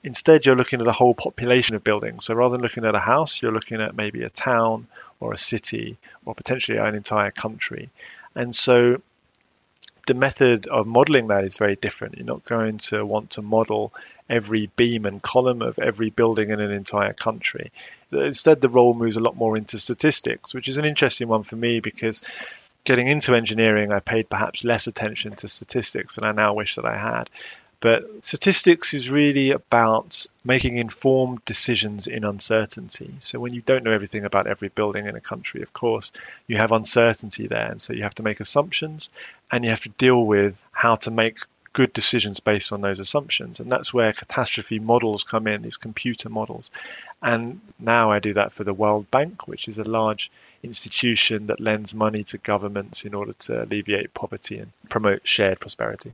[0.07, 2.23] Instead, you're looking at a whole population of buildings.
[2.23, 4.87] So rather than looking at a house, you're looking at maybe a town
[5.19, 7.89] or a city or potentially an entire country.
[8.33, 9.01] And so
[10.07, 12.15] the method of modeling that is very different.
[12.15, 13.91] You're not going to want to model
[14.29, 17.73] every beam and column of every building in an entire country.
[18.13, 21.57] Instead, the role moves a lot more into statistics, which is an interesting one for
[21.57, 22.21] me because
[22.85, 26.85] getting into engineering, I paid perhaps less attention to statistics than I now wish that
[26.85, 27.29] I had.
[27.79, 33.13] But statistics is really about making informed decisions in uncertainty.
[33.19, 36.11] So when you don't know everything about every building in a country, of course,
[36.47, 37.69] you have uncertainty there.
[37.69, 39.11] And so you have to make assumptions
[39.51, 41.37] and you have to deal with how to make
[41.73, 43.59] good decisions based on those assumptions.
[43.59, 46.71] And that's where catastrophe models come in, these computer models.
[47.21, 50.31] And now I do that for the World Bank, which is a large
[50.63, 56.13] institution that lends money to governments in order to alleviate poverty and promote shared prosperity.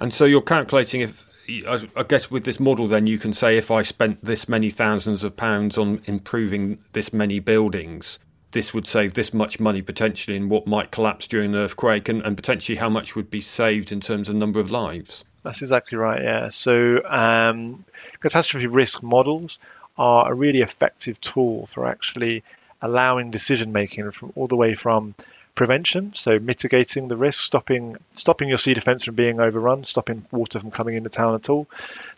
[0.00, 1.26] And so you're calculating if
[1.66, 5.24] I guess with this model, then you can say if I spent this many thousands
[5.24, 8.18] of pounds on improving this many buildings,
[8.52, 12.22] this would save this much money potentially in what might collapse during an earthquake, and,
[12.22, 15.24] and potentially how much would be saved in terms of number of lives.
[15.42, 16.22] That's exactly right.
[16.22, 16.50] Yeah.
[16.50, 17.84] So um,
[18.20, 19.58] catastrophe risk models
[19.96, 22.42] are a really effective tool for actually
[22.82, 25.14] allowing decision making from all the way from
[25.58, 30.60] prevention, so mitigating the risk, stopping stopping your sea defence from being overrun, stopping water
[30.60, 31.66] from coming into town at all,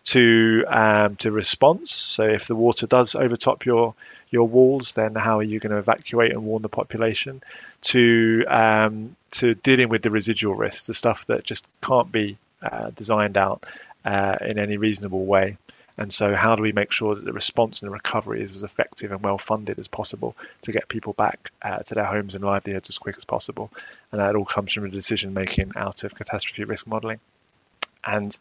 [0.03, 1.91] to um, to response.
[1.91, 3.95] So if the water does overtop your
[4.29, 7.41] your walls, then how are you going to evacuate and warn the population?
[7.93, 12.91] To um, to dealing with the residual risk, the stuff that just can't be uh,
[12.91, 13.65] designed out
[14.05, 15.57] uh, in any reasonable way.
[16.01, 18.63] And so, how do we make sure that the response and the recovery is as
[18.63, 22.43] effective and well funded as possible to get people back uh, to their homes and
[22.43, 23.71] livelihoods as quick as possible?
[24.11, 27.19] And that all comes from the decision making out of catastrophe risk modeling.
[28.03, 28.35] And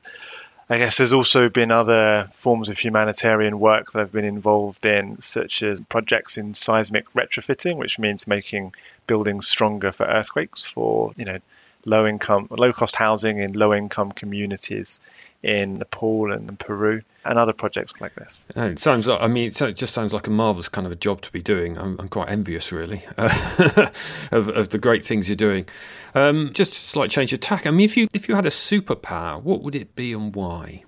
[0.71, 5.21] I guess there's also been other forms of humanitarian work that I've been involved in,
[5.21, 8.73] such as projects in seismic retrofitting, which means making
[9.07, 11.39] buildings stronger for earthquakes for you know
[11.85, 15.01] low income, low cost housing in low income communities
[15.43, 18.45] in Nepal and Peru and other projects like this.
[18.55, 21.23] it sounds like, I mean, it just sounds like a marvellous kind of a job
[21.23, 21.79] to be doing.
[21.79, 23.91] I'm, I'm quite envious, really, uh,
[24.33, 25.67] of, of, the great things you're doing.
[26.15, 28.51] Um, just to slightly change of tack, I mean, if you, if you had a
[28.51, 30.85] superpower, what would it be and why?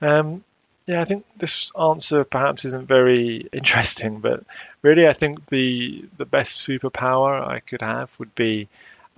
[0.00, 0.44] Um,
[0.86, 4.44] yeah, I think this answer perhaps isn't very interesting, but
[4.80, 8.68] really, I think the the best superpower I could have would be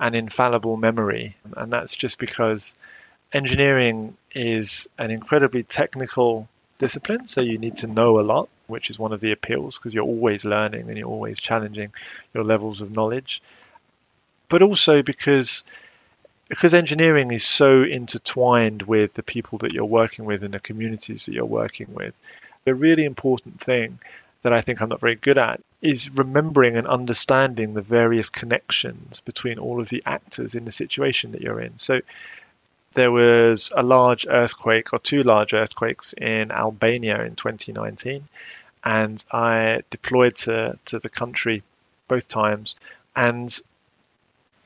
[0.01, 2.75] an infallible memory, and that's just because
[3.33, 8.99] engineering is an incredibly technical discipline, so you need to know a lot, which is
[8.99, 11.93] one of the appeals because you're always learning and you're always challenging
[12.35, 13.43] your levels of knowledge.
[14.49, 15.65] But also because
[16.49, 21.27] because engineering is so intertwined with the people that you're working with and the communities
[21.27, 22.19] that you're working with,
[22.65, 24.01] the really important thing
[24.42, 29.20] that I think I'm not very good at is remembering and understanding the various connections
[29.20, 31.79] between all of the actors in the situation that you're in.
[31.79, 32.00] So
[32.94, 38.26] there was a large earthquake or two large earthquakes in Albania in 2019,
[38.85, 41.62] and I deployed to, to the country
[42.09, 42.76] both times.
[43.14, 43.57] And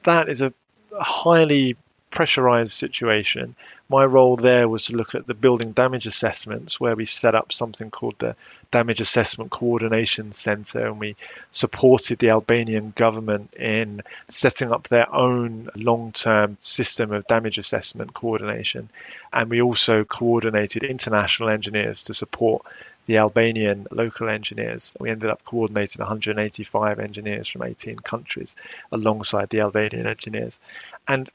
[0.04, 0.52] that is a
[0.98, 1.76] highly
[2.10, 3.56] pressurized situation
[3.88, 7.52] my role there was to look at the building damage assessments, where we set up
[7.52, 8.34] something called the
[8.70, 11.16] Damage Assessment Coordination Center, and we
[11.50, 18.14] supported the Albanian government in setting up their own long term system of damage assessment
[18.14, 18.88] coordination.
[19.32, 22.64] And we also coordinated international engineers to support
[23.06, 24.96] the Albanian local engineers.
[24.98, 28.56] We ended up coordinating 185 engineers from 18 countries
[28.92, 30.58] alongside the Albanian engineers.
[31.06, 31.30] And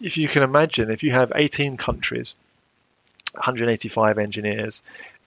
[0.00, 2.34] if you can imagine, if you have 18 countries,
[3.34, 4.82] 185 engineers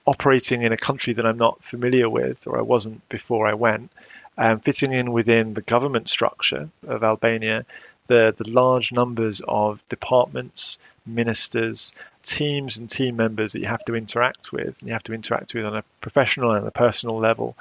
[0.06, 3.92] operating in a country that I'm not familiar with or I wasn't before I went,
[4.38, 7.66] um, fitting in within the government structure of Albania,
[8.08, 13.96] the, the large numbers of departments, ministers, teams, and team members that you have to
[13.96, 17.56] interact with, and you have to interact with on a professional and a personal level,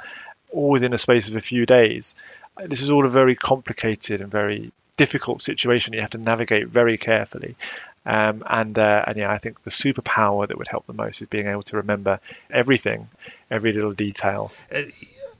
[0.50, 2.14] all within a space of a few days.
[2.66, 6.96] This is all a very complicated and very difficult situation you have to navigate very
[7.10, 7.54] carefully.
[8.04, 11.28] Um, and uh, and yeah, I think the superpower that would help the most is
[11.28, 12.14] being able to remember
[12.50, 13.08] everything,
[13.50, 14.52] every little detail.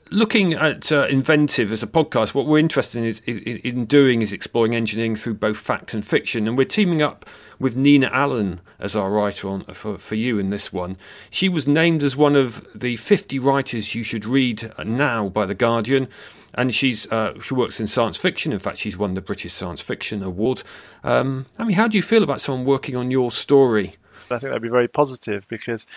[0.09, 4.21] Looking at uh, Inventive as a podcast, what we're interested in, is, in, in, doing
[4.21, 6.47] is exploring engineering through both fact and fiction.
[6.47, 7.25] And we're teaming up
[7.57, 10.97] with Nina Allan as our writer on, for, for you in this one.
[11.29, 15.55] She was named as one of the 50 writers you should read now by The
[15.55, 16.09] Guardian.
[16.53, 18.53] And she's uh, she works in science fiction.
[18.53, 20.61] In fact, she's won the British Science Fiction Award.
[21.03, 23.95] Um, I mean, how do you feel about someone working on your story?
[24.31, 25.87] I think that'd be very positive because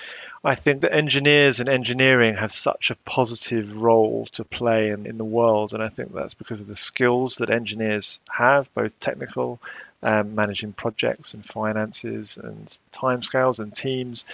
[0.45, 5.19] I think that engineers and engineering have such a positive role to play in, in
[5.19, 5.75] the world.
[5.75, 9.61] And I think that's because of the skills that engineers have, both technical,
[10.03, 14.25] um, managing projects and finances and timescales and teams,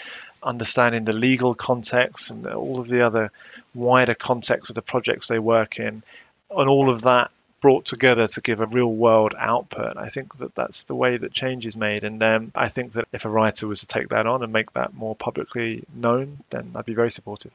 [0.43, 3.31] understanding the legal context and all of the other
[3.75, 6.03] wider context of the projects they work in.
[6.51, 7.31] And all of that
[7.62, 9.96] brought together to give a real world output.
[9.96, 12.05] I think that that's the way that change is made.
[12.05, 14.75] And um, I think that if a writer was to take that on and make
[14.75, 17.53] that more publicly known, then I'd be very supportive.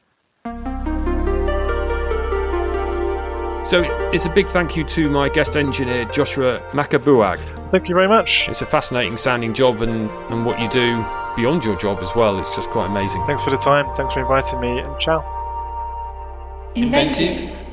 [3.68, 3.82] So
[4.14, 7.38] it's a big thank you to my guest engineer, Joshua Macabuag.
[7.70, 8.44] Thank you very much.
[8.48, 11.04] It's a fascinating sounding job and, and what you do
[11.36, 12.40] beyond your job as well.
[12.40, 13.26] It's just quite amazing.
[13.26, 13.94] Thanks for the time.
[13.94, 15.22] Thanks for inviting me and ciao.
[16.74, 17.67] Inventive.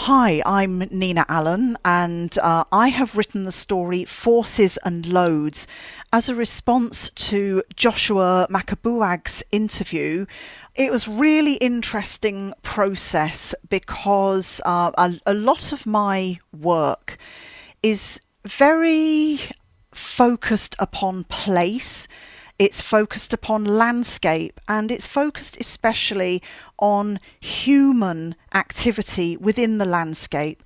[0.00, 5.66] Hi, I'm Nina Allan, and uh, I have written the story Forces and Loads
[6.12, 10.26] as a response to Joshua Macabuag's interview.
[10.74, 17.16] It was really interesting process because uh, a, a lot of my work
[17.82, 19.40] is very
[19.92, 22.06] focused upon place
[22.58, 26.42] it's focused upon landscape and it's focused especially
[26.78, 30.62] on human activity within the landscape.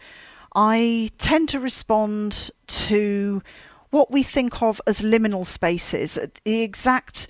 [0.55, 3.43] I tend to respond to
[3.91, 7.29] what we think of as liminal spaces, the exact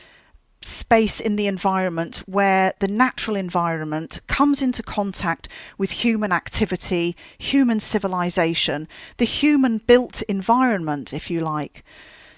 [0.63, 7.81] space in the environment where the natural environment comes into contact with human activity, human
[7.81, 11.83] civilization, the human built environment, if you like.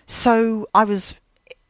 [0.07, 1.15] So I was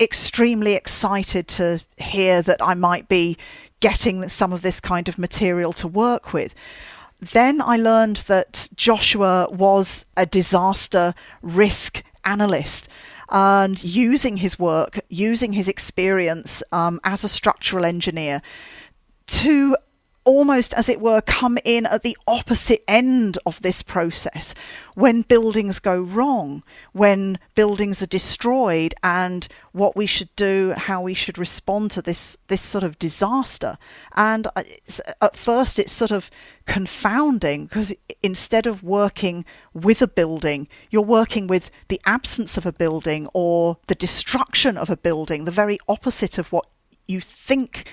[0.00, 3.38] extremely excited to hear that I might be
[3.82, 6.54] getting some of this kind of material to work with.
[7.20, 12.88] Then I learned that Joshua was a disaster risk analyst
[13.28, 18.40] and using his work, using his experience um, as a structural engineer
[19.26, 19.76] to
[20.24, 24.54] almost, as it were, come in at the opposite end of this process
[24.94, 31.14] when buildings go wrong, when buildings are destroyed, and what we should do, how we
[31.14, 33.76] should respond to this this sort of disaster.
[34.14, 36.30] And uh, uh, at first, it's sort of
[36.66, 42.72] confounding because instead of working with a building, you're working with the absence of a
[42.72, 46.66] building or the destruction of a building, the very opposite of what
[47.08, 47.86] you think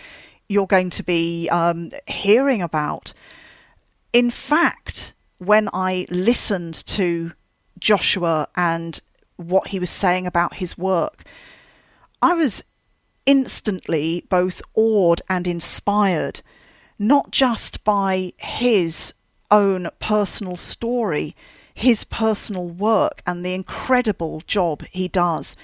[0.50, 3.14] you're going to be um, hearing about.
[4.12, 7.32] In fact, when I listened to
[7.80, 9.00] Joshua and
[9.38, 11.24] what he was saying about his work,
[12.22, 12.64] I was
[13.26, 16.42] instantly both awed and inspired,
[16.98, 19.14] not just by his
[19.52, 21.36] own personal story,
[21.74, 25.56] his personal work, and the incredible job he does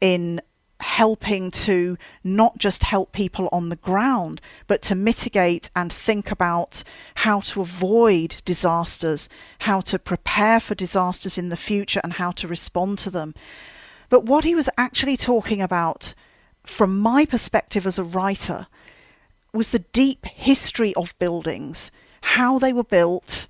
[0.00, 0.40] in
[0.84, 6.84] helping to not just help people on the ground, but to mitigate and think about
[7.16, 9.28] how to avoid disasters,
[9.60, 13.34] how to prepare for disasters in the future, and how to respond to them.
[14.10, 16.14] But what he was actually talking about,
[16.62, 18.66] from my perspective as a writer,
[19.54, 21.90] was the deep history of buildings,
[22.36, 23.48] how they were built,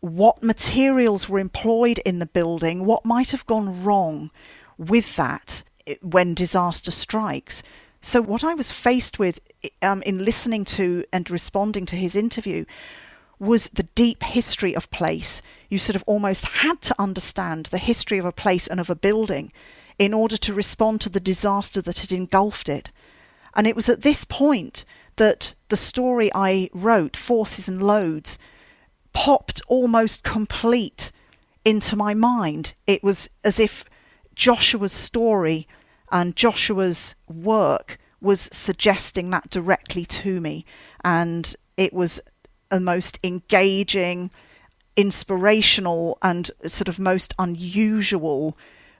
[0.00, 4.30] what materials were employed in the building, what might have gone wrong
[4.76, 5.62] with that
[6.02, 7.62] when disaster strikes.
[8.00, 9.40] So, what I was faced with
[9.80, 12.64] um, in listening to and responding to his interview
[13.38, 15.42] was the deep history of place.
[15.68, 18.94] You sort of almost had to understand the history of a place and of a
[18.94, 19.52] building
[19.98, 22.90] in order to respond to the disaster that had engulfed it.
[23.54, 24.84] And it was at this point
[25.16, 28.38] that the story I wrote, Forces and Loads,
[29.12, 31.12] popped almost complete
[31.64, 32.74] into my mind.
[32.86, 33.84] It was as if
[34.34, 35.66] Joshua's story
[36.10, 40.64] and Joshua's work was suggesting that directly to me.
[41.04, 42.20] And it was
[42.70, 44.30] a most engaging,
[44.96, 48.56] inspirational, and sort of most unusual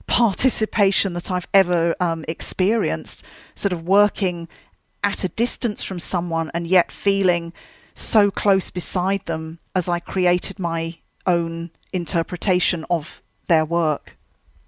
[0.07, 4.49] participation that I've ever um, experienced, sort of working
[5.03, 7.53] at a distance from someone and yet feeling
[7.94, 14.17] so close beside them as I created my own interpretation of their work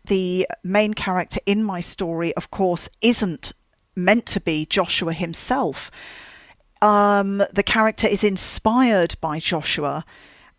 [0.07, 3.52] the main character in my story, of course, isn't
[3.96, 5.90] meant to be Joshua himself.
[6.82, 10.04] um, the character is inspired by Joshua,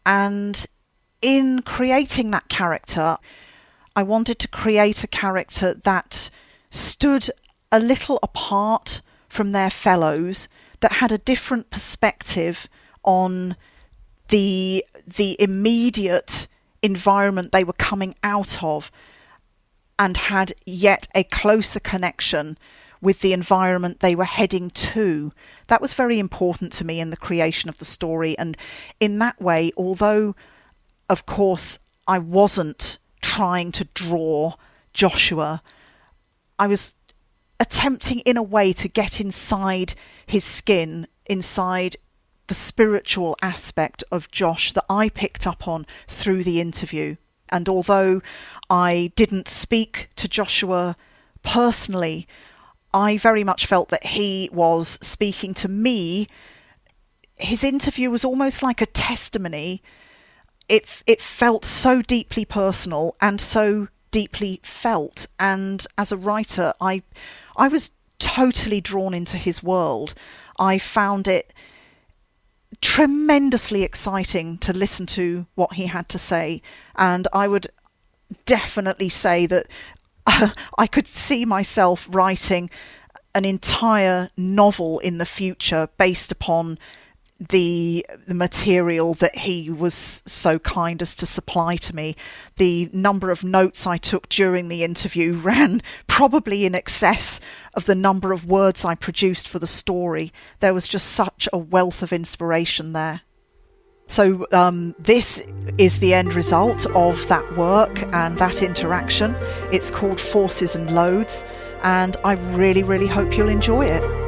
[0.06, 0.66] and
[1.22, 3.18] in creating that character,
[3.96, 6.30] I wanted to create a character that
[6.70, 7.30] stood
[7.72, 10.48] a little apart from their fellows,
[10.80, 12.68] that had a different perspective
[13.04, 13.56] on
[14.30, 16.48] the the immediate
[16.82, 18.92] environment they were coming out of
[20.00, 22.58] and had yet a closer connection
[23.02, 25.32] with the environment they were heading to.
[25.68, 28.38] That was very important to me in the creation of the story.
[28.38, 28.58] And
[29.00, 30.36] in that way, although,
[31.10, 34.54] of course, I wasn't trying to draw
[34.94, 35.62] Joshua,
[36.58, 36.96] I was
[37.60, 39.94] attempting in a way to get inside
[40.26, 41.98] his skin, inside
[42.48, 47.18] the spiritual aspect of Josh that I picked up on through the interview.
[47.50, 48.22] And although
[48.70, 50.96] I didn't speak to Joshua
[51.44, 52.28] personally,
[52.94, 56.28] I very much felt that he was speaking to me.
[57.38, 59.82] His interview was almost like a testimony.
[60.68, 65.28] It it felt so deeply personal and so deeply felt.
[65.40, 67.04] And as a writer, I
[67.56, 70.14] I was totally drawn into his world.
[70.60, 71.54] I found it
[72.82, 76.62] tremendously exciting to listen to what he had to say,
[76.96, 77.68] and I would
[78.46, 79.68] definitely say that
[80.26, 82.70] uh, I could see myself writing
[83.34, 86.80] an entire novel in the future based upon
[87.40, 92.16] the the material that he was so kind as to supply to me.
[92.56, 97.40] The number of notes I took during the interview ran probably in excess
[97.74, 100.34] of the number of words I produced for the story.
[100.60, 103.22] There was just such a wealth of inspiration there.
[104.10, 105.46] So, um, this
[105.78, 109.36] is the end result of that work and that interaction.
[109.72, 111.44] It's called Forces and Loads,
[111.84, 114.28] and I really, really hope you'll enjoy it.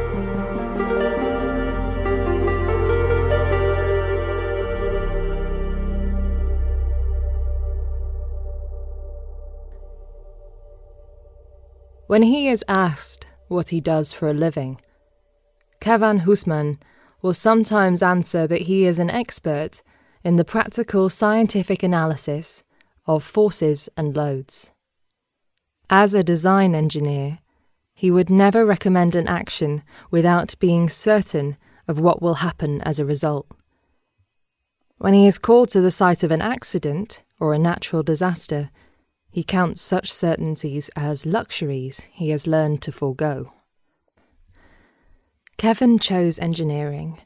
[12.09, 14.81] When he is asked what he does for a living,
[15.79, 16.79] Kevin Husman
[17.21, 19.83] will sometimes answer that he is an expert
[20.23, 22.63] in the practical scientific analysis
[23.05, 24.71] of forces and loads.
[25.87, 27.41] As a design engineer,
[27.93, 31.57] he would never recommend an action without being certain
[31.87, 33.45] of what will happen as a result.
[34.97, 38.71] When he is called to the site of an accident or a natural disaster,
[39.31, 43.53] he counts such certainties as luxuries he has learned to forego.
[45.57, 47.17] Kevin chose engineering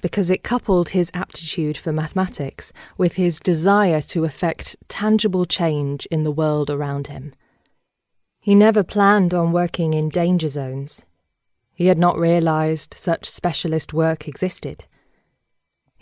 [0.00, 6.24] because it coupled his aptitude for mathematics with his desire to effect tangible change in
[6.24, 7.34] the world around him.
[8.40, 11.04] He never planned on working in danger zones.
[11.74, 14.86] He had not realized such specialist work existed.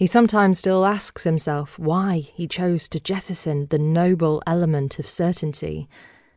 [0.00, 5.90] He sometimes still asks himself why he chose to jettison the noble element of certainty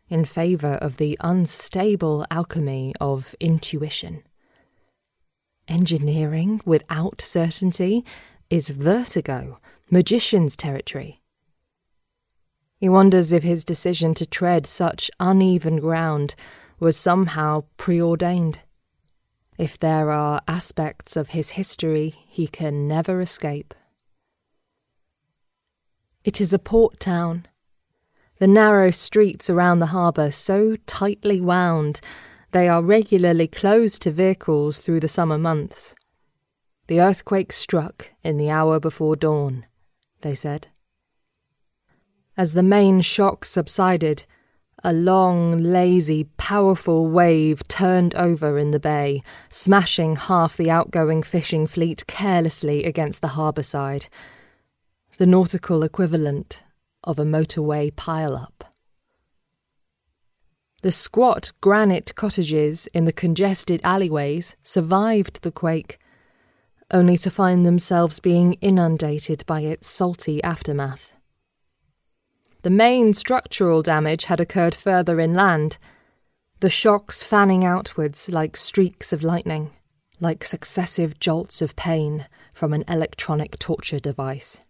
[0.09, 4.23] in favour of the unstable alchemy of intuition.
[5.69, 8.03] Engineering without certainty
[8.49, 9.57] is vertigo,
[9.89, 11.21] magician's territory.
[12.75, 16.35] He wonders if his decision to tread such uneven ground
[16.81, 18.59] was somehow preordained.
[19.57, 23.73] If there are aspects of his history he can never escape.
[26.23, 27.45] It is a port town.
[28.39, 32.01] The narrow streets around the harbour so tightly wound
[32.51, 35.95] they are regularly closed to vehicles through the summer months.
[36.87, 39.65] The earthquake struck in the hour before dawn,
[40.21, 40.67] they said.
[42.37, 44.25] As the main shock subsided,
[44.83, 51.65] a long, lazy, powerful wave turned over in the bay, smashing half the outgoing fishing
[51.65, 54.07] fleet carelessly against the harbour side,
[55.17, 56.63] the nautical equivalent
[57.03, 58.73] of a motorway pile up.
[60.81, 65.97] The squat granite cottages in the congested alleyways survived the quake,
[66.91, 71.12] only to find themselves being inundated by its salty aftermath.
[72.63, 75.77] The main structural damage had occurred further inland,
[76.61, 79.71] the shocks fanning outwards like streaks of lightning,
[80.21, 84.61] like successive jolts of pain from an electronic torture device.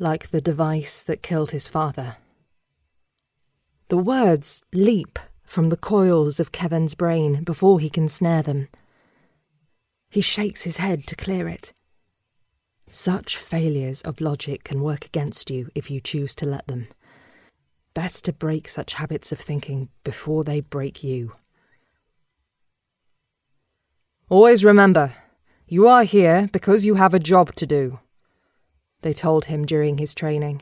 [0.00, 2.16] Like the device that killed his father.
[3.88, 8.66] The words leap from the coils of Kevin's brain before he can snare them.
[10.10, 11.72] He shakes his head to clear it.
[12.94, 16.88] Such failures of logic can work against you if you choose to let them.
[17.94, 21.32] Best to break such habits of thinking before they break you.
[24.28, 25.14] Always remember
[25.66, 28.00] You are here because you have a job to do,
[29.00, 30.60] they told him during his training.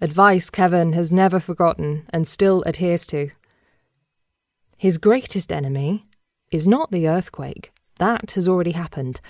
[0.00, 3.30] Advice Kevin has never forgotten and still adheres to.
[4.76, 6.06] His greatest enemy
[6.52, 9.20] is not the earthquake, that has already happened,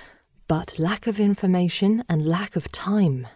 [0.48, 3.26] but lack of information and lack of time.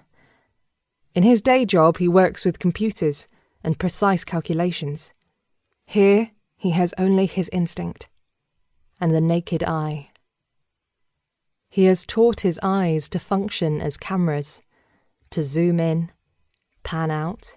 [1.15, 3.29] In his day job, he works with computers
[3.63, 5.13] and precise calculations.
[5.85, 8.09] Here, he has only his instinct
[8.99, 10.09] and the naked eye.
[11.69, 14.63] He has taught his eyes to function as cameras,
[15.31, 16.11] to zoom in,
[16.83, 17.57] pan out.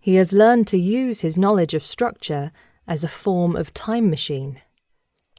[0.00, 2.50] He has learned to use his knowledge of structure
[2.86, 4.60] as a form of time machine,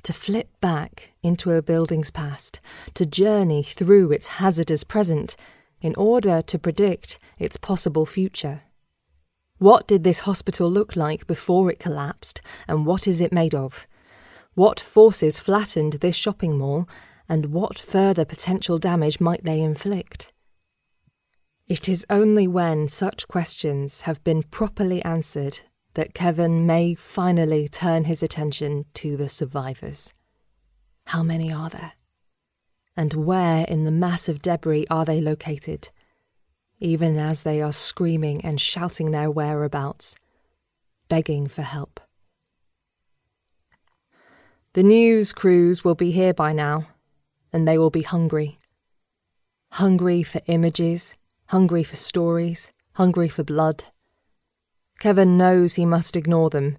[0.03, 2.59] to flip back into a building's past,
[2.93, 5.35] to journey through its hazardous present
[5.81, 8.61] in order to predict its possible future.
[9.57, 13.87] What did this hospital look like before it collapsed, and what is it made of?
[14.53, 16.89] What forces flattened this shopping mall,
[17.29, 20.33] and what further potential damage might they inflict?
[21.67, 25.61] It is only when such questions have been properly answered
[25.93, 30.13] that Kevin may finally turn his attention to the survivors.
[31.07, 31.93] How many are there?
[32.95, 35.89] and where in the mass of debris are they located,
[36.79, 40.15] even as they are screaming and shouting their whereabouts,
[41.07, 41.99] begging for help.
[44.73, 46.87] The news crews will be here by now,
[47.51, 48.57] and they will be hungry.
[49.73, 51.15] Hungry for images,
[51.47, 53.85] hungry for stories, hungry for blood.
[55.01, 56.77] Kevin knows he must ignore them,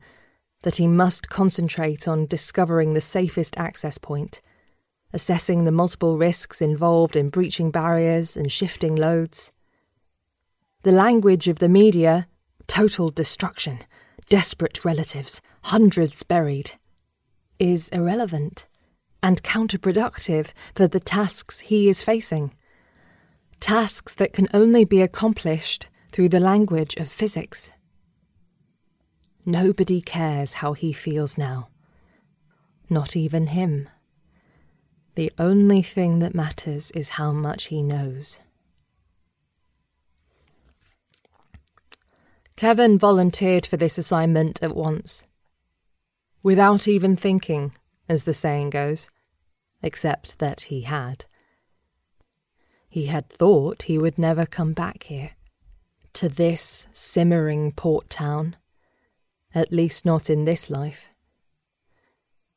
[0.63, 4.41] that he must concentrate on discovering the safest access point
[5.13, 9.51] assessing the multiple risks involved in breaching barriers and shifting loads.
[10.83, 12.27] The language of the media
[12.67, 13.81] total destruction,
[14.29, 16.73] desperate relatives, hundreds buried
[17.59, 18.67] is irrelevant
[19.23, 22.55] and counterproductive for the tasks he is facing.
[23.61, 27.71] Tasks that can only be accomplished through the language of physics.
[29.45, 31.69] Nobody cares how he feels now.
[32.89, 33.89] Not even him.
[35.15, 38.41] The only thing that matters is how much he knows.
[42.57, 45.25] Kevin volunteered for this assignment at once.
[46.45, 47.73] Without even thinking,
[48.09, 49.11] as the saying goes,
[49.83, 51.25] except that he had.
[52.89, 55.31] He had thought he would never come back here,
[56.13, 58.57] to this simmering port town,
[59.55, 61.09] at least not in this life.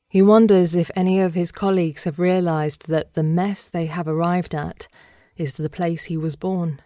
[0.08, 4.56] He wonders if any of his colleagues have realized that the mess they have arrived
[4.56, 4.88] at
[5.36, 6.82] is the place he was born.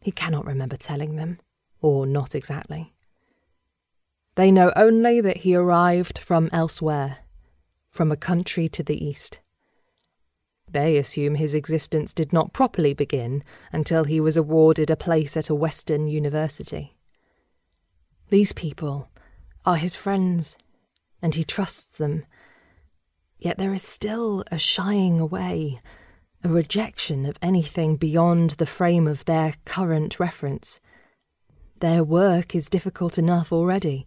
[0.00, 1.40] He cannot remember telling them,
[1.80, 2.92] or not exactly.
[4.34, 7.18] They know only that he arrived from elsewhere,
[7.90, 9.40] from a country to the east.
[10.70, 15.50] They assume his existence did not properly begin until he was awarded a place at
[15.50, 16.96] a Western university.
[18.32, 19.10] These people
[19.66, 20.56] are his friends
[21.20, 22.24] and he trusts them.
[23.38, 25.82] Yet there is still a shying away,
[26.42, 30.80] a rejection of anything beyond the frame of their current reference.
[31.80, 34.06] Their work is difficult enough already,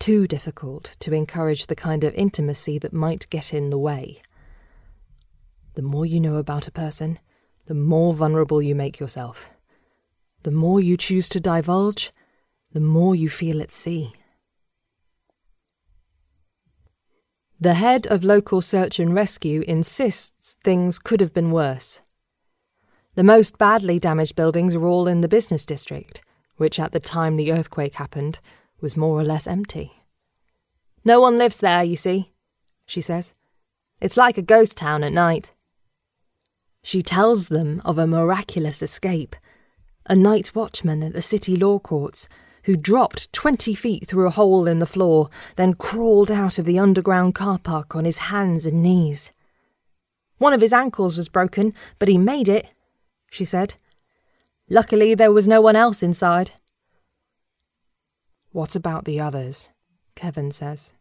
[0.00, 4.20] too difficult to encourage the kind of intimacy that might get in the way.
[5.74, 7.20] The more you know about a person,
[7.66, 9.50] the more vulnerable you make yourself.
[10.42, 12.10] The more you choose to divulge,
[12.72, 14.12] the more you feel at sea.
[17.60, 22.00] The head of local search and rescue insists things could have been worse.
[23.16, 26.22] The most badly damaged buildings are all in the business district,
[26.56, 28.38] which at the time the earthquake happened
[28.80, 29.92] was more or less empty.
[31.04, 32.30] No one lives there, you see,
[32.86, 33.34] she says.
[34.00, 35.52] It's like a ghost town at night.
[36.84, 39.34] She tells them of a miraculous escape.
[40.06, 42.28] A night watchman at the city law courts
[42.68, 46.78] who dropped 20 feet through a hole in the floor, then crawled out of the
[46.78, 49.32] underground car park on his hands and knees.
[50.36, 52.68] One of his ankles was broken, but he made it,
[53.30, 53.76] she said.
[54.68, 56.52] Luckily, there was no one else inside.
[58.52, 59.70] What about the others?
[60.14, 60.92] Kevin says.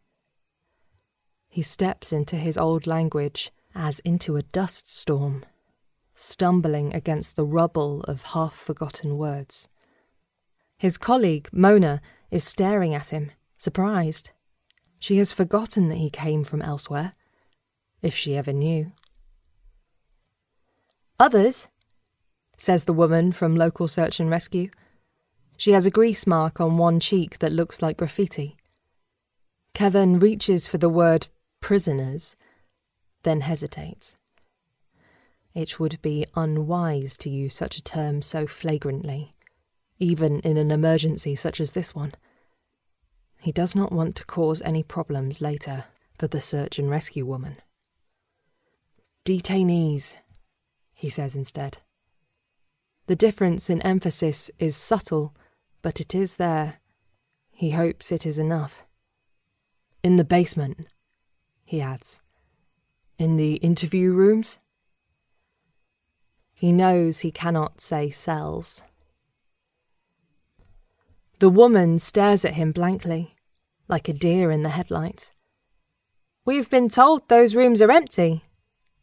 [1.50, 5.44] He steps into his old language as into a dust storm,
[6.16, 9.68] stumbling against the rubble of half forgotten words.
[10.78, 14.32] His colleague, Mona, is staring at him, surprised.
[15.00, 17.14] She has forgotten that he came from elsewhere,
[18.02, 18.92] if she ever knew.
[21.20, 21.68] Others,
[22.58, 24.70] says the woman from local search and rescue.
[25.58, 28.58] She has a grease mark on one cheek that looks like graffiti.
[29.74, 31.28] Kevin reaches for the word
[31.60, 32.36] prisoners.
[33.24, 34.16] then hesitates.
[35.54, 39.32] It would be unwise to use such a term so flagrantly,
[40.00, 42.14] even in an emergency such as this one.
[43.40, 45.86] He does not want to cause any problems later
[46.18, 47.58] for the search and rescue woman.
[49.26, 50.18] Detainees,
[50.94, 51.80] he says instead.
[53.08, 55.36] The difference in emphasis is subtle,
[55.82, 56.80] but it is there.
[57.52, 58.86] He hopes it is enough.
[60.04, 60.88] In the basement,
[61.64, 62.22] he adds.
[63.18, 64.60] In the interview rooms?
[66.54, 68.84] He knows he cannot say cells.
[71.40, 73.36] The woman stares at him blankly,
[73.88, 75.32] like a deer in the headlights.
[76.46, 78.44] We've been told those rooms are empty,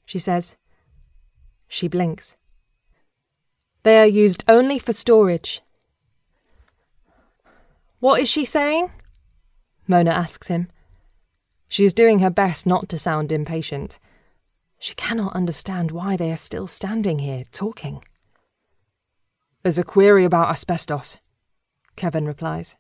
[0.05, 0.57] she says.
[1.69, 2.37] She blinks.
[3.85, 5.61] They are used only for storage.
[8.01, 8.91] What is she saying?
[9.87, 10.69] Mona asks him.
[11.69, 13.99] She is doing her best not to sound impatient.
[14.79, 18.03] She cannot understand why they are still standing here talking.
[19.63, 21.19] There's a query about asbestos,
[21.97, 22.77] Kevin replies.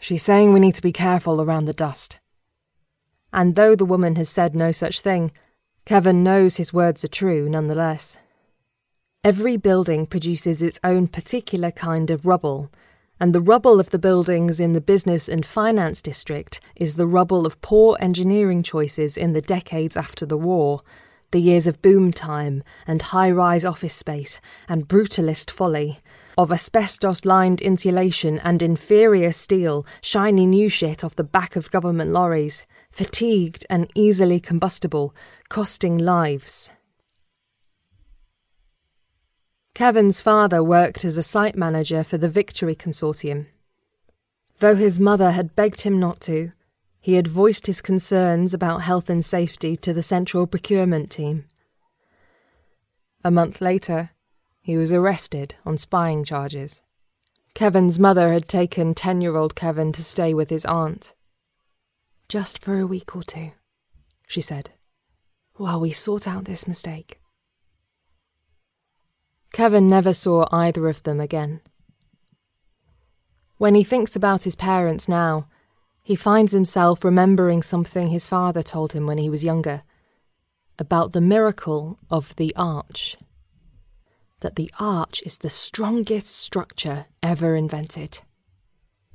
[0.00, 2.20] She's saying we need to be careful around the dust.
[3.32, 5.32] And though the woman has said no such thing,
[5.84, 8.16] Kevin knows his words are true nonetheless.
[9.22, 12.70] Every building produces its own particular kind of rubble,
[13.18, 17.46] and the rubble of the buildings in the business and finance district is the rubble
[17.46, 20.82] of poor engineering choices in the decades after the war,
[21.30, 26.00] the years of boom time and high rise office space and brutalist folly,
[26.36, 32.10] of asbestos lined insulation and inferior steel, shiny new shit off the back of government
[32.10, 35.14] lorries, fatigued and easily combustible,
[35.48, 36.70] costing lives.
[39.74, 43.46] Kevin's father worked as a site manager for the Victory Consortium.
[44.60, 46.52] Though his mother had begged him not to,
[47.00, 51.44] he had voiced his concerns about health and safety to the Central Procurement Team.
[53.24, 54.10] A month later,
[54.64, 56.80] he was arrested on spying charges.
[57.52, 61.14] Kevin's mother had taken 10 year old Kevin to stay with his aunt.
[62.30, 63.52] Just for a week or two,
[64.26, 64.70] she said,
[65.56, 67.20] while we sort out this mistake.
[69.52, 71.60] Kevin never saw either of them again.
[73.58, 75.46] When he thinks about his parents now,
[76.02, 79.82] he finds himself remembering something his father told him when he was younger
[80.78, 83.18] about the miracle of the arch.
[84.44, 88.20] That the arch is the strongest structure ever invented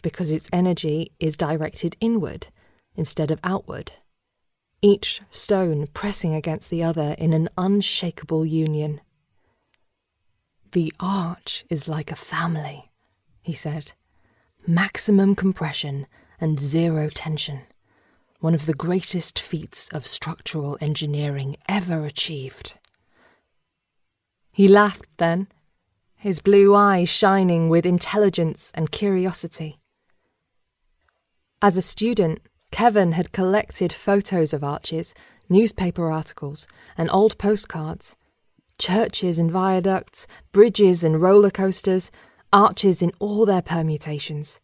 [0.02, 2.48] because its energy is directed inward
[2.96, 3.92] instead of outward,
[4.82, 9.02] each stone pressing against the other in an unshakable union.
[10.72, 12.90] The arch is like a family,
[13.44, 13.92] he said.
[14.66, 16.08] Maximum compression
[16.42, 17.68] and zero tension.
[18.40, 22.80] One of the greatest feats of structural engineering ever achieved.
[24.60, 25.48] He laughed then,
[26.18, 29.80] his blue eyes shining with intelligence and curiosity.
[31.62, 35.16] As a student, Kevin had collected photos of arches,
[35.48, 38.18] newspaper articles, and old postcards
[38.78, 42.12] churches and viaducts, bridges and roller coasters,
[42.52, 44.60] arches in all their permutations,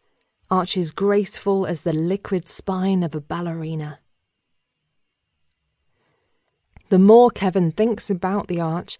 [0.52, 4.00] arches graceful as the liquid spine of a ballerina.
[6.90, 9.00] The more Kevin thinks about the arch,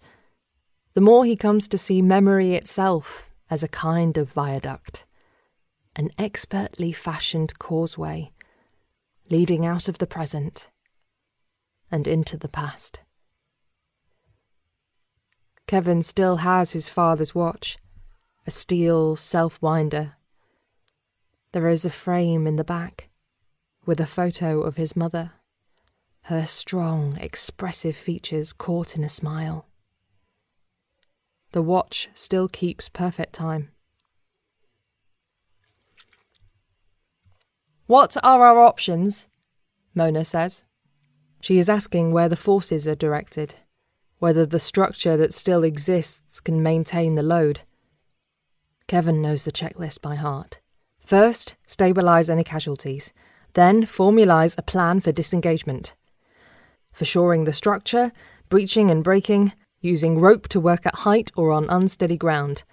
[0.96, 5.04] the more he comes to see memory itself as a kind of viaduct,
[5.94, 8.32] an expertly fashioned causeway
[9.28, 10.70] leading out of the present
[11.90, 13.00] and into the past.
[15.66, 17.76] Kevin still has his father's watch,
[18.46, 20.14] a steel self winder.
[21.52, 23.10] There is a frame in the back
[23.84, 25.32] with a photo of his mother,
[26.22, 29.66] her strong, expressive features caught in a smile.
[31.56, 33.70] The watch still keeps perfect time.
[37.86, 39.26] What are our options?
[39.94, 40.66] Mona says.
[41.40, 43.54] She is asking where the forces are directed
[44.18, 47.62] whether the structure that still exists can maintain the load.
[48.86, 50.58] Kevin knows the checklist by heart.
[50.98, 53.14] First, stabilise any casualties,
[53.54, 55.94] then, formulise a plan for disengagement.
[56.92, 58.12] For shoring the structure,
[58.50, 62.64] breaching and breaking, using rope to work at height or on unsteady ground.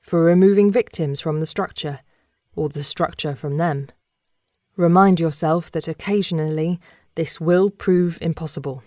[0.00, 2.00] For removing victims from the structure,
[2.54, 3.88] or the structure from them.
[4.76, 6.80] Remind yourself that occasionally
[7.14, 8.82] this will prove impossible.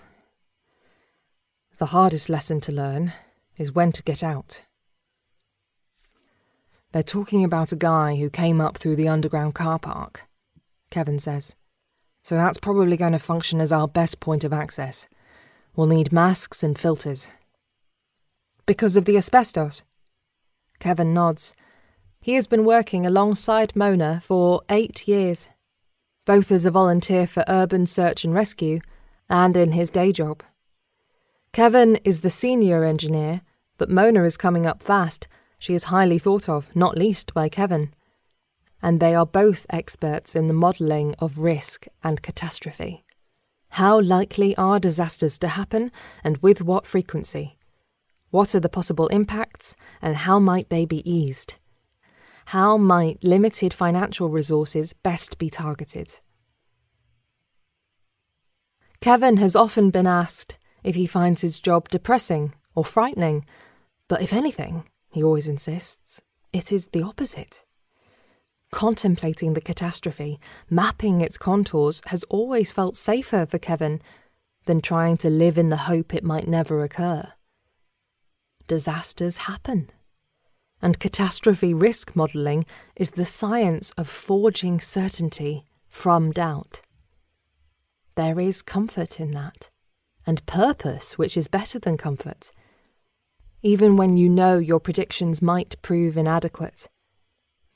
[1.77, 3.13] The hardest lesson to learn
[3.57, 4.63] is when to get out.
[6.91, 10.23] They're talking about a guy who came up through the underground car park,
[10.91, 11.55] Kevin says.
[12.23, 15.07] So that's probably going to function as our best point of access.
[15.75, 17.29] We'll need masks and filters.
[18.65, 19.83] Because of the asbestos?
[20.79, 21.53] Kevin nods.
[22.21, 25.49] He has been working alongside Mona for eight years,
[26.25, 28.79] both as a volunteer for Urban Search and Rescue
[29.29, 30.43] and in his day job.
[31.51, 33.41] Kevin is the senior engineer,
[33.77, 35.27] but Mona is coming up fast.
[35.59, 37.93] She is highly thought of, not least by Kevin.
[38.81, 43.03] And they are both experts in the modelling of risk and catastrophe.
[43.71, 45.91] How likely are disasters to happen
[46.23, 47.57] and with what frequency?
[48.33, 51.57] What are the possible impacts and how might they be eased?
[52.45, 56.19] How might limited financial resources best be targeted?
[59.01, 63.45] Kevin has often been asked if he finds his job depressing or frightening,
[64.07, 66.19] but if anything, he always insists,
[66.51, 67.63] it is the opposite.
[68.71, 70.39] Contemplating the catastrophe,
[70.71, 74.01] mapping its contours, has always felt safer for Kevin
[74.65, 77.31] than trying to live in the hope it might never occur.
[78.67, 79.89] Disasters happen.
[80.81, 86.81] And catastrophe risk modelling is the science of forging certainty from doubt.
[88.15, 89.69] There is comfort in that,
[90.25, 92.51] and purpose, which is better than comfort.
[93.61, 96.89] Even when you know your predictions might prove inadequate,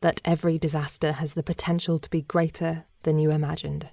[0.02, 3.90] that every disaster has the potential to be greater than you imagined.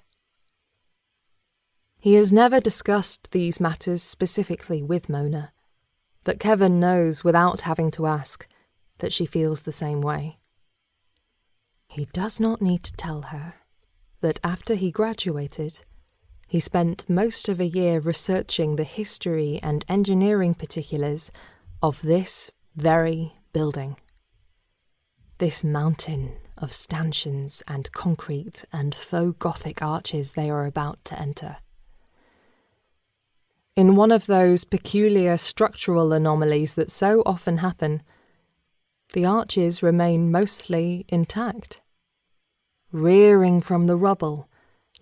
[1.99, 5.54] He has never discussed these matters specifically with Mona,
[6.25, 8.47] but Kevin knows without having to ask
[8.99, 10.39] that she feels the same way.
[11.89, 13.55] He does not need to tell her
[14.21, 15.81] that after he graduated,
[16.49, 21.31] he spent most of a year researching the history and engineering particulars
[21.83, 23.97] of this very building.
[25.39, 31.57] This mountain of stanchions and concrete and faux Gothic arches they are about to enter.
[33.77, 38.03] In one of those peculiar structural anomalies that so often happen,
[39.15, 41.83] the arches remain mostly intact.
[42.93, 44.49] Rearing from the rubble,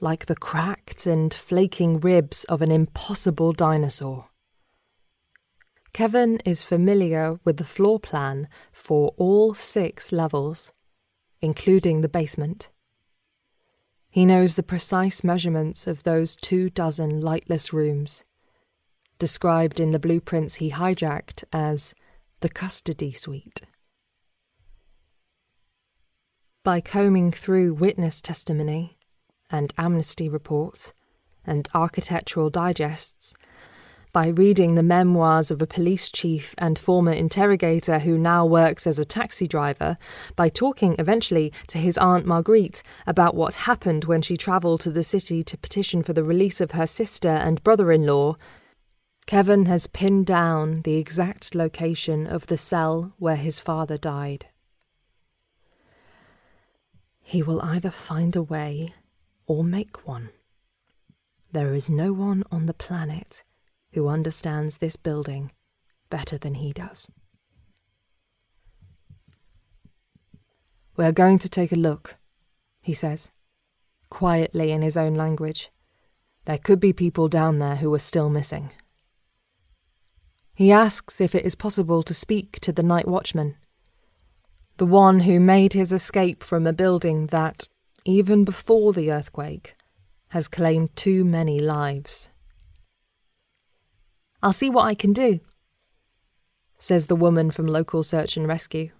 [0.00, 4.30] like the cracked and flaking ribs of an impossible dinosaur.
[5.92, 10.72] Kevin is familiar with the floor plan for all six levels,
[11.42, 12.70] including the basement.
[14.08, 18.24] He knows the precise measurements of those two dozen lightless rooms,
[19.22, 21.94] described in the blueprints he hijacked as
[22.40, 23.60] the custody suite.
[26.64, 28.98] By combing through witness testimony,
[29.48, 30.92] and amnesty reports
[31.44, 33.32] and architectural digests
[34.12, 38.98] by reading the memoirs of a police chief and former interrogator who now works as
[38.98, 39.96] a taxi driver,
[40.34, 45.04] by talking eventually to his Aunt Marguerite about what happened when she travelled to the
[45.04, 48.34] city to petition for the release of her sister and brother in law,
[49.26, 54.46] Kevin has pinned down the exact location of the cell where his father died.
[57.22, 58.94] He will either find a way
[59.46, 60.30] or make one.
[61.52, 63.44] There is no one on the planet
[63.92, 65.52] who understands this building
[66.10, 67.10] better than he does.
[70.96, 72.16] We're going to take a look,
[72.82, 73.30] he says,
[74.10, 75.70] quietly in his own language.
[76.44, 78.72] There could be people down there who are still missing.
[80.54, 83.56] He asks if it is possible to speak to the night watchman,
[84.76, 87.68] the one who made his escape from a building that,
[88.04, 89.74] even before the earthquake,
[90.28, 92.30] has claimed too many lives.
[94.42, 95.40] I'll see what I can do,
[96.78, 98.90] says the woman from local search and rescue.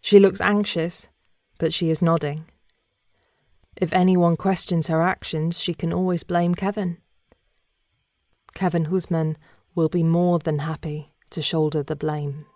[0.00, 1.08] She looks anxious,
[1.58, 2.44] but she is nodding.
[3.76, 6.98] If anyone questions her actions, she can always blame Kevin.
[8.54, 9.36] Kevin Husman
[9.74, 12.46] will be more than happy to shoulder the blame.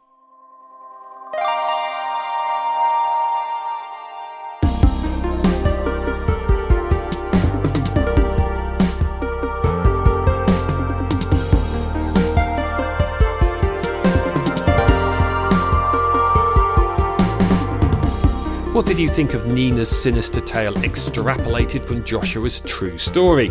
[18.79, 23.51] What did you think of Nina's sinister tale extrapolated from Joshua's true story?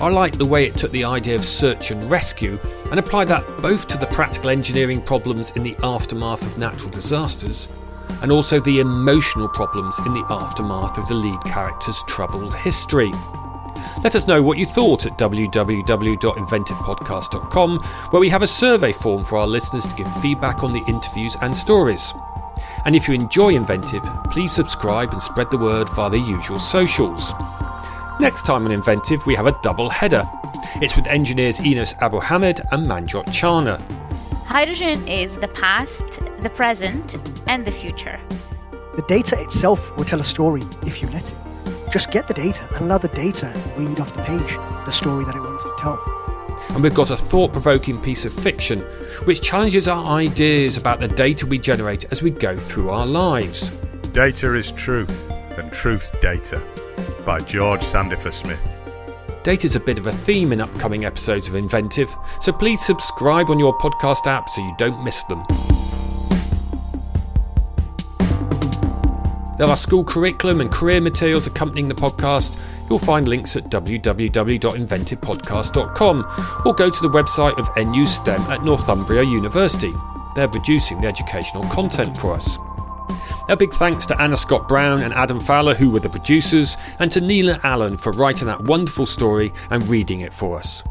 [0.00, 2.56] I like the way it took the idea of search and rescue
[2.92, 7.66] and applied that both to the practical engineering problems in the aftermath of natural disasters
[8.22, 13.10] and also the emotional problems in the aftermath of the lead character's troubled history.
[14.04, 17.78] Let us know what you thought at www.inventivepodcast.com,
[18.10, 21.36] where we have a survey form for our listeners to give feedback on the interviews
[21.42, 22.14] and stories.
[22.84, 27.34] And if you enjoy Inventive, please subscribe and spread the word via the usual socials.
[28.20, 30.28] Next time on Inventive, we have a double header.
[30.82, 33.80] It's with engineers Enass Abo-Hamed and Manjot Chana.
[34.44, 37.16] Hydrogen is the past, the present,
[37.46, 38.18] and the future.
[38.96, 41.38] The data itself will tell a story if you let it.
[41.92, 45.36] Just get the data and allow the data read off the page the story that
[45.36, 46.02] it wants to tell.
[46.70, 48.80] And we've got a thought provoking piece of fiction
[49.26, 53.68] which challenges our ideas about the data we generate as we go through our lives.
[54.12, 56.60] Data is truth, and truth data.
[57.28, 58.58] By George Sandifer Smith.
[59.42, 63.58] Data's a bit of a theme in upcoming episodes of Inventive, so please subscribe on
[63.58, 65.44] your podcast app so you don't miss them.
[69.58, 72.58] There are school curriculum and career materials accompanying the podcast.
[72.88, 79.24] You'll find links at www.inventivepodcast.com or go to the website of NU STEM at Northumbria
[79.24, 79.92] University.
[80.34, 82.58] They're producing the educational content for us.
[83.50, 87.10] A big thanks to Anna Scott Brown and Adam Fowler, who were the producers, and
[87.10, 90.84] to Nina Allan for writing that wonderful story and reading it for us.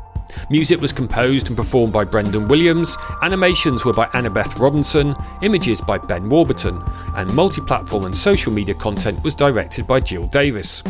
[0.50, 6.00] Music was composed and performed by Brendan Williams, animations were by Annabeth Robinson, images by
[6.00, 6.84] Ben Warburton,
[7.16, 10.82] and multi platform and social media content was directed by Jill Davis.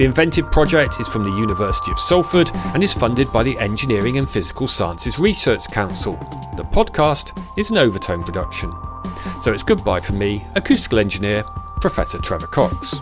[0.00, 4.16] The Inventive Project is from the University of Salford and is funded by the Engineering
[4.16, 6.14] and Physical Sciences Research Council.
[6.56, 8.72] The podcast is an overtone production.
[9.42, 11.42] So it's goodbye from me, acoustical engineer,
[11.82, 12.98] Professor Trevor Cox.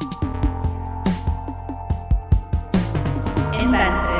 [3.55, 4.18] Inventive.